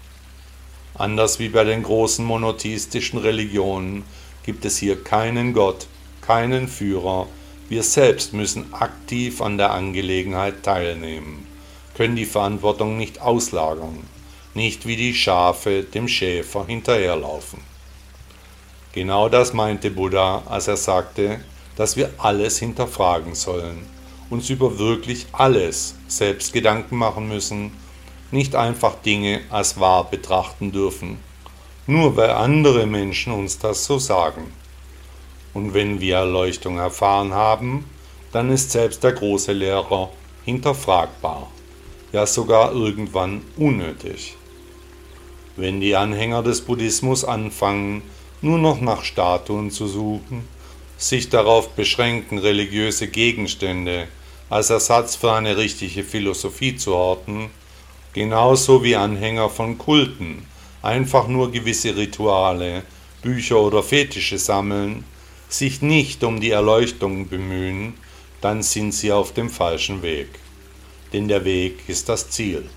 Anders 0.95 1.39
wie 1.39 1.49
bei 1.49 1.65
den 1.65 1.83
großen 1.83 2.25
monotheistischen 2.25 3.19
Religionen 3.19 4.05
gibt 4.45 4.65
es 4.65 4.79
hier 4.79 5.03
keinen 5.03 5.53
Gott, 5.53 5.87
keinen 6.21 6.69
Führer, 6.69 7.27
wir 7.69 7.83
selbst 7.83 8.33
müssen 8.33 8.75
aktiv 8.75 9.41
an 9.41 9.57
der 9.57 9.73
Angelegenheit 9.73 10.63
teilnehmen, 10.63 11.47
können 11.95 12.17
die 12.17 12.27
Verantwortung 12.27 12.97
nicht 12.97 13.21
auslagern. 13.21 13.99
nicht 14.55 14.87
wie 14.87 14.97
die 14.97 15.15
Schafe 15.15 15.85
dem 15.85 16.09
Schäfer 16.09 16.67
hinterherlaufen. 16.67 17.61
Genau 18.93 19.29
das 19.29 19.53
meinte 19.53 19.91
Buddha, 19.91 20.43
als 20.47 20.67
er 20.67 20.77
sagte, 20.77 21.41
dass 21.77 21.97
wir 21.97 22.11
alles 22.19 22.59
hinterfragen 22.59 23.35
sollen, 23.35 23.87
uns 24.29 24.51
über 24.51 24.79
wirklich 24.79 25.27
alles 25.33 25.95
selbst 26.09 26.53
Gedanken 26.53 26.97
machen 26.97 27.29
müssen, 27.29 27.73
nicht 28.31 28.55
einfach 28.55 28.97
Dinge 28.97 29.40
als 29.51 29.81
wahr 29.81 30.09
betrachten 30.11 30.73
dürfen, 30.73 31.19
nur 31.87 32.16
weil 32.16 32.31
andere 32.31 32.87
Menschen 32.87 33.33
uns 33.33 33.59
das 33.59 33.85
so 33.85 33.99
sagen. 33.99 34.53
Und 35.53 35.75
wenn 35.75 36.01
wir 36.01 36.16
Erleuchtung 36.16 36.79
erfahren 36.79 37.35
haben, 37.35 37.85
dann 38.33 38.51
ist 38.51 38.71
selbst 38.71 39.03
der 39.03 39.12
große 39.12 39.53
Lehrer 39.53 40.11
hinterfragbar, 40.45 41.51
ja 42.12 42.27
sogar 42.27 42.73
irgendwann 42.73 43.43
unnötig. 43.57 44.37
Wenn 45.57 45.81
die 45.81 45.97
Anhänger 45.97 46.43
des 46.43 46.61
Buddhismus 46.61 47.25
anfangen, 47.25 48.03
nur 48.40 48.59
noch 48.59 48.81
nach 48.81 49.03
Statuen 49.05 49.71
zu 49.71 49.87
suchen, 49.88 50.49
sich 50.97 51.29
darauf 51.29 51.71
beschränken, 51.71 52.38
religiöse 52.38 53.09
Gegenstände 53.09 54.07
als 54.49 54.71
Ersatz 54.71 55.16
für 55.16 55.33
eine 55.33 55.57
richtige 55.57 56.05
Philosophie 56.05 56.77
zu 56.77 56.95
orten, 56.95 57.51
genauso 58.12 58.83
wie 58.83 58.96
Anhänger 58.96 59.49
von 59.49 59.79
Kulten 59.79 60.46
einfach 60.83 61.29
nur 61.29 61.53
gewisse 61.53 61.96
Rituale, 61.96 62.83
Bücher 63.23 63.61
oder 63.61 63.83
Fetische 63.83 64.38
sammeln, 64.38 65.05
sich 65.49 65.83
nicht 65.83 66.25
um 66.25 66.40
die 66.40 66.51
Erleuchtung 66.51 67.29
bemühen, 67.29 67.94
dann 68.40 68.62
sind 68.62 68.92
sie 68.92 69.12
auf 69.12 69.35
dem 69.35 69.51
falschen 69.51 70.03
Weg. 70.03 70.29
Denn 71.12 71.29
der 71.29 71.44
Weg 71.44 71.88
ist 71.88 72.09
das 72.09 72.31
Ziel. 72.31 72.68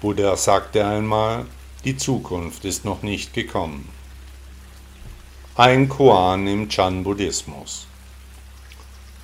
Buddha 0.00 0.36
sagte 0.36 0.86
einmal, 0.86 1.46
die 1.84 1.96
Zukunft 1.96 2.64
ist 2.64 2.84
noch 2.84 3.02
nicht 3.02 3.34
gekommen. 3.34 3.88
Ein 5.56 5.88
Koan 5.88 6.46
im 6.46 6.68
Chan-Buddhismus. 6.68 7.88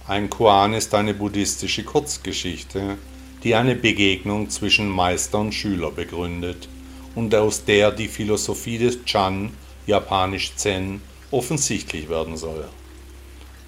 Ein 0.07 0.29
Koan 0.29 0.75
ist 0.75 0.92
eine 0.94 1.14
buddhistische 1.14 1.85
Kurzgeschichte, 1.85 2.99
die 3.45 3.55
eine 3.55 3.77
Begegnung 3.77 4.49
zwischen 4.49 4.89
Meister 4.89 5.39
und 5.39 5.53
Schüler 5.53 5.91
begründet 5.91 6.69
und 7.15 7.35
aus 7.35 7.65
der 7.65 7.93
die 7.93 8.09
Philosophie 8.09 8.79
des 8.79 9.05
Chan, 9.05 9.51
japanisch 9.87 10.57
Zen, 10.57 11.03
offensichtlich 11.31 12.09
werden 12.09 12.39
soll. 12.39 12.65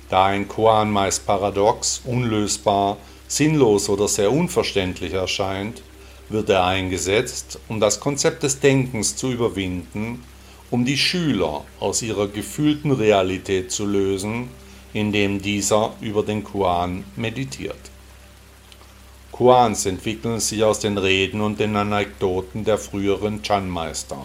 Da 0.09 0.27
ein 0.27 0.49
Koan 0.49 0.91
meist 0.91 1.27
paradox, 1.27 2.01
unlösbar, 2.05 2.97
sinnlos 3.29 3.89
oder 3.89 4.09
sehr 4.09 4.33
unverständlich 4.33 5.12
erscheint, 5.12 5.83
wird 6.29 6.49
er 6.49 6.65
eingesetzt, 6.65 7.59
um 7.69 7.79
das 7.79 8.01
Konzept 8.01 8.45
des 8.45 8.61
Denkens 8.61 9.15
zu 9.15 9.31
überwinden, 9.31 10.25
um 10.71 10.85
die 10.85 10.97
Schüler 10.97 11.65
aus 11.81 12.03
ihrer 12.03 12.29
gefühlten 12.29 12.93
Realität 12.93 13.71
zu 13.71 13.85
lösen, 13.85 14.49
indem 14.93 15.43
dieser 15.43 15.93
über 16.01 16.23
den 16.23 16.43
Koan 16.43 17.05
meditiert. 17.15 17.77
Koans 19.37 19.85
entwickeln 19.85 20.40
sich 20.40 20.64
aus 20.64 20.81
den 20.81 20.96
Reden 20.96 21.42
und 21.42 21.61
den 21.61 21.77
Anekdoten 21.77 22.64
der 22.64 22.79
früheren 22.79 23.42
Chan-Meister, 23.42 24.25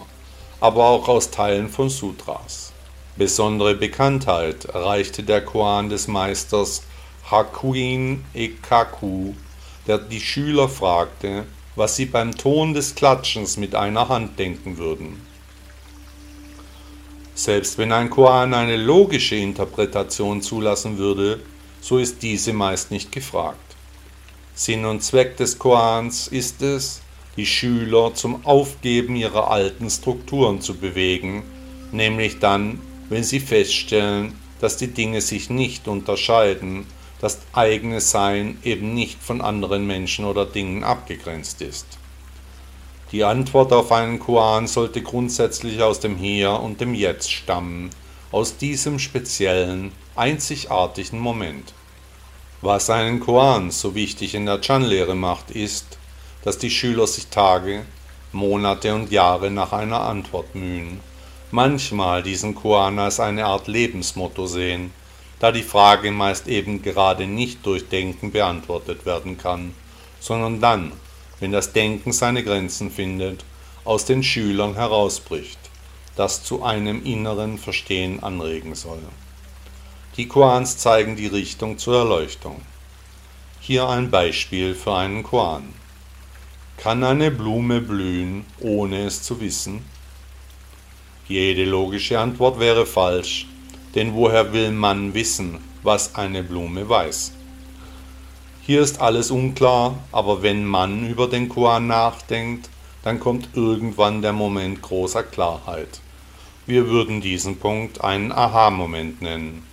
aber 0.58 0.86
auch 0.86 1.06
aus 1.06 1.30
Teilen 1.30 1.68
von 1.68 1.90
Sutras. 1.90 2.72
Besondere 3.16 3.74
Bekanntheit 3.74 4.64
erreichte 4.64 5.22
der 5.22 5.44
Koan 5.44 5.90
des 5.90 6.08
Meisters 6.08 6.84
Hakuin 7.30 8.24
Ekaku, 8.32 9.34
der 9.86 9.98
die 9.98 10.18
Schüler 10.18 10.66
fragte, 10.66 11.44
was 11.76 11.96
sie 11.96 12.06
beim 12.06 12.34
Ton 12.34 12.72
des 12.72 12.94
Klatschens 12.94 13.58
mit 13.58 13.74
einer 13.74 14.08
Hand 14.08 14.38
denken 14.38 14.78
würden. 14.78 15.20
Selbst 17.34 17.76
wenn 17.76 17.92
ein 17.92 18.08
Koan 18.08 18.54
eine 18.54 18.78
logische 18.78 19.36
Interpretation 19.36 20.40
zulassen 20.40 20.96
würde, 20.96 21.40
so 21.82 21.98
ist 21.98 22.22
diese 22.22 22.54
meist 22.54 22.90
nicht 22.90 23.12
gefragt. 23.12 23.71
Sinn 24.54 24.84
und 24.84 25.02
Zweck 25.02 25.36
des 25.38 25.58
Koans 25.58 26.28
ist 26.28 26.60
es, 26.62 27.00
die 27.36 27.46
Schüler 27.46 28.14
zum 28.14 28.44
Aufgeben 28.44 29.16
ihrer 29.16 29.50
alten 29.50 29.88
Strukturen 29.88 30.60
zu 30.60 30.74
bewegen, 30.74 31.42
nämlich 31.90 32.38
dann, 32.38 32.80
wenn 33.08 33.24
sie 33.24 33.40
feststellen, 33.40 34.34
dass 34.60 34.76
die 34.76 34.88
Dinge 34.88 35.20
sich 35.20 35.48
nicht 35.48 35.88
unterscheiden, 35.88 36.86
das 37.20 37.38
eigene 37.52 38.00
Sein 38.00 38.58
eben 38.62 38.94
nicht 38.94 39.22
von 39.22 39.40
anderen 39.40 39.86
Menschen 39.86 40.24
oder 40.24 40.44
Dingen 40.44 40.84
abgegrenzt 40.84 41.62
ist. 41.62 41.86
Die 43.12 43.24
Antwort 43.24 43.72
auf 43.72 43.92
einen 43.92 44.18
Koan 44.18 44.66
sollte 44.66 45.02
grundsätzlich 45.02 45.82
aus 45.82 46.00
dem 46.00 46.16
Hier 46.16 46.52
und 46.52 46.80
dem 46.80 46.94
Jetzt 46.94 47.30
stammen, 47.30 47.90
aus 48.30 48.56
diesem 48.56 48.98
speziellen, 48.98 49.92
einzigartigen 50.16 51.18
Moment. 51.18 51.74
Was 52.64 52.90
einen 52.90 53.18
Koan 53.18 53.72
so 53.72 53.96
wichtig 53.96 54.36
in 54.36 54.46
der 54.46 54.60
Chan-Lehre 54.60 55.16
macht, 55.16 55.50
ist, 55.50 55.98
dass 56.44 56.58
die 56.58 56.70
Schüler 56.70 57.08
sich 57.08 57.26
Tage, 57.26 57.84
Monate 58.30 58.94
und 58.94 59.10
Jahre 59.10 59.50
nach 59.50 59.72
einer 59.72 60.02
Antwort 60.02 60.54
mühen, 60.54 61.00
manchmal 61.50 62.22
diesen 62.22 62.54
Koan 62.54 63.00
als 63.00 63.18
eine 63.18 63.46
Art 63.46 63.66
Lebensmotto 63.66 64.46
sehen, 64.46 64.92
da 65.40 65.50
die 65.50 65.64
Frage 65.64 66.12
meist 66.12 66.46
eben 66.46 66.82
gerade 66.82 67.26
nicht 67.26 67.66
durch 67.66 67.88
Denken 67.88 68.30
beantwortet 68.30 69.06
werden 69.06 69.38
kann, 69.38 69.74
sondern 70.20 70.60
dann, 70.60 70.92
wenn 71.40 71.50
das 71.50 71.72
Denken 71.72 72.12
seine 72.12 72.44
Grenzen 72.44 72.92
findet, 72.92 73.44
aus 73.84 74.04
den 74.04 74.22
Schülern 74.22 74.76
herausbricht, 74.76 75.58
das 76.14 76.44
zu 76.44 76.62
einem 76.62 77.04
inneren 77.04 77.58
Verstehen 77.58 78.22
anregen 78.22 78.76
soll. 78.76 79.02
Die 80.18 80.28
Koans 80.28 80.76
zeigen 80.76 81.16
die 81.16 81.26
Richtung 81.26 81.78
zur 81.78 82.00
Erleuchtung. 82.00 82.60
Hier 83.60 83.88
ein 83.88 84.10
Beispiel 84.10 84.74
für 84.74 84.94
einen 84.94 85.22
Koan. 85.22 85.72
Kann 86.76 87.02
eine 87.02 87.30
Blume 87.30 87.80
blühen, 87.80 88.44
ohne 88.60 89.06
es 89.06 89.22
zu 89.22 89.40
wissen? 89.40 89.82
Jede 91.28 91.64
logische 91.64 92.20
Antwort 92.20 92.60
wäre 92.60 92.84
falsch, 92.84 93.46
denn 93.94 94.12
woher 94.12 94.52
will 94.52 94.70
man 94.72 95.14
wissen, 95.14 95.60
was 95.82 96.14
eine 96.14 96.42
Blume 96.42 96.86
weiß? 96.86 97.32
Hier 98.60 98.82
ist 98.82 99.00
alles 99.00 99.30
unklar, 99.30 99.98
aber 100.12 100.42
wenn 100.42 100.66
man 100.66 101.08
über 101.08 101.26
den 101.26 101.48
Koan 101.48 101.86
nachdenkt, 101.86 102.68
dann 103.02 103.18
kommt 103.18 103.48
irgendwann 103.54 104.20
der 104.20 104.34
Moment 104.34 104.82
großer 104.82 105.22
Klarheit. 105.22 106.02
Wir 106.66 106.86
würden 106.88 107.22
diesen 107.22 107.58
Punkt 107.58 108.04
einen 108.04 108.30
Aha-Moment 108.30 109.22
nennen. 109.22 109.71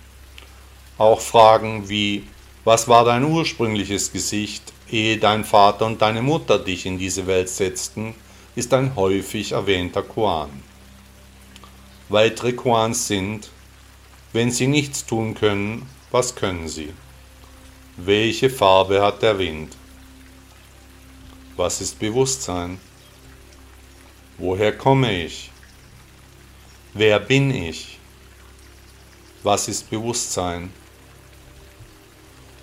Auch 1.00 1.22
Fragen 1.22 1.88
wie 1.88 2.26
Was 2.64 2.86
war 2.86 3.06
dein 3.06 3.24
ursprüngliches 3.24 4.12
Gesicht, 4.12 4.62
ehe 4.90 5.16
dein 5.16 5.46
Vater 5.46 5.86
und 5.86 6.02
deine 6.02 6.20
Mutter 6.20 6.58
dich 6.58 6.84
in 6.84 6.98
diese 6.98 7.26
Welt 7.26 7.48
setzten, 7.48 8.14
ist 8.54 8.74
ein 8.74 8.94
häufig 8.96 9.52
erwähnter 9.52 10.02
Koan. 10.02 10.50
Weitere 12.10 12.52
Koans 12.52 13.06
sind 13.06 13.48
Wenn 14.34 14.50
sie 14.50 14.66
nichts 14.66 15.06
tun 15.06 15.32
können, 15.32 15.88
was 16.10 16.34
können 16.34 16.68
sie? 16.68 16.92
Welche 17.96 18.50
Farbe 18.50 19.00
hat 19.00 19.22
der 19.22 19.38
Wind? 19.38 19.74
Was 21.56 21.80
ist 21.80 21.98
Bewusstsein? 21.98 22.78
Woher 24.36 24.76
komme 24.76 25.24
ich? 25.24 25.50
Wer 26.92 27.18
bin 27.20 27.50
ich? 27.50 27.98
Was 29.42 29.66
ist 29.66 29.88
Bewusstsein? 29.88 30.70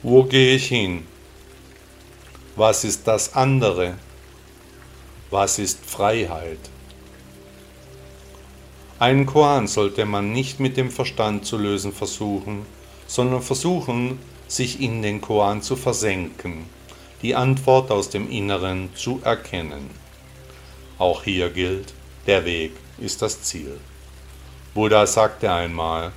Wo 0.04 0.24
gehe 0.24 0.56
ich 0.56 0.68
hin? 0.68 1.08
Was 2.56 2.84
ist 2.84 3.08
das 3.08 3.34
andere? 3.34 3.96
Was 5.32 5.58
ist 5.58 5.84
Freiheit? 5.84 6.60
Einen 9.00 9.26
Koan 9.26 9.66
sollte 9.66 10.06
man 10.06 10.32
nicht 10.34 10.60
mit 10.60 10.78
dem 10.78 10.92
Verstand 10.92 11.48
zu 11.48 11.58
lösen 11.58 11.92
versuchen, 11.94 12.68
sondern 13.08 13.42
versuchen, 13.42 14.20
sich 14.48 14.80
in 14.82 15.02
den 15.02 15.20
Koan 15.20 15.64
zu 15.64 15.76
versenken, 15.76 16.70
die 17.24 17.34
Antwort 17.34 17.90
aus 17.90 18.12
dem 18.12 18.30
Inneren 18.30 18.90
zu 18.96 19.20
erkennen. 19.24 19.90
Auch 21.00 21.24
hier 21.24 21.50
gilt, 21.50 21.96
der 22.28 22.46
Weg 22.46 22.74
ist 23.00 23.24
das 23.24 23.42
Ziel. 23.42 23.80
Buddha 24.76 25.08
sagte 25.08 25.52
einmal, 25.52 26.12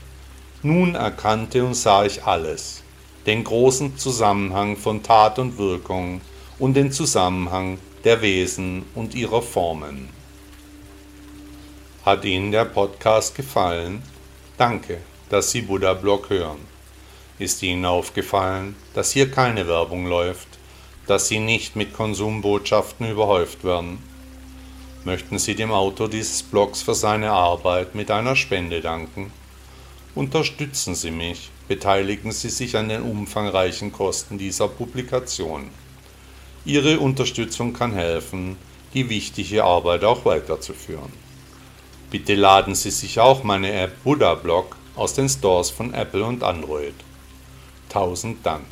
nun 0.62 0.94
erkannte 0.94 1.64
und 1.64 1.74
sah 1.74 2.04
ich 2.04 2.24
alles, 2.24 2.82
den 3.26 3.44
großen 3.44 3.98
Zusammenhang 3.98 4.76
von 4.76 5.02
Tat 5.02 5.38
und 5.38 5.58
Wirkung 5.58 6.20
und 6.58 6.74
den 6.74 6.92
Zusammenhang 6.92 7.78
der 8.04 8.22
Wesen 8.22 8.84
und 8.94 9.14
ihrer 9.14 9.42
Formen. 9.42 10.08
Hat 12.04 12.24
Ihnen 12.24 12.50
der 12.50 12.64
Podcast 12.64 13.34
gefallen? 13.34 14.02
Danke, 14.56 14.98
dass 15.28 15.50
Sie 15.50 15.62
Buddha 15.62 15.92
Blog 15.92 16.30
hören. 16.30 16.58
Ist 17.38 17.62
Ihnen 17.62 17.84
aufgefallen, 17.84 18.74
dass 18.94 19.12
hier 19.12 19.30
keine 19.30 19.66
Werbung 19.66 20.06
läuft, 20.06 20.48
dass 21.06 21.28
Sie 21.28 21.40
nicht 21.40 21.76
mit 21.76 21.92
Konsumbotschaften 21.92 23.10
überhäuft 23.10 23.64
werden? 23.64 24.02
Möchten 25.04 25.38
Sie 25.38 25.54
dem 25.54 25.72
Autor 25.72 26.08
dieses 26.08 26.42
Blogs 26.42 26.82
für 26.82 26.94
seine 26.94 27.32
Arbeit 27.32 27.94
mit 27.94 28.10
einer 28.10 28.36
Spende 28.36 28.80
danken? 28.80 29.32
Unterstützen 30.14 30.96
Sie 30.96 31.12
mich, 31.12 31.50
beteiligen 31.68 32.32
Sie 32.32 32.50
sich 32.50 32.76
an 32.76 32.88
den 32.88 33.02
umfangreichen 33.02 33.92
Kosten 33.92 34.38
dieser 34.38 34.66
Publikation. 34.66 35.70
Ihre 36.64 36.98
Unterstützung 36.98 37.72
kann 37.72 37.92
helfen, 37.92 38.56
die 38.92 39.08
wichtige 39.08 39.62
Arbeit 39.62 40.02
auch 40.02 40.24
weiterzuführen. 40.24 41.12
Bitte 42.10 42.34
laden 42.34 42.74
Sie 42.74 42.90
sich 42.90 43.20
auch 43.20 43.44
meine 43.44 43.72
App 43.72 44.02
Buddha 44.02 44.34
Blog 44.34 44.76
aus 44.96 45.14
den 45.14 45.28
Stores 45.28 45.70
von 45.70 45.94
Apple 45.94 46.24
und 46.24 46.42
Android. 46.42 46.94
Tausend 47.88 48.44
Dank. 48.44 48.66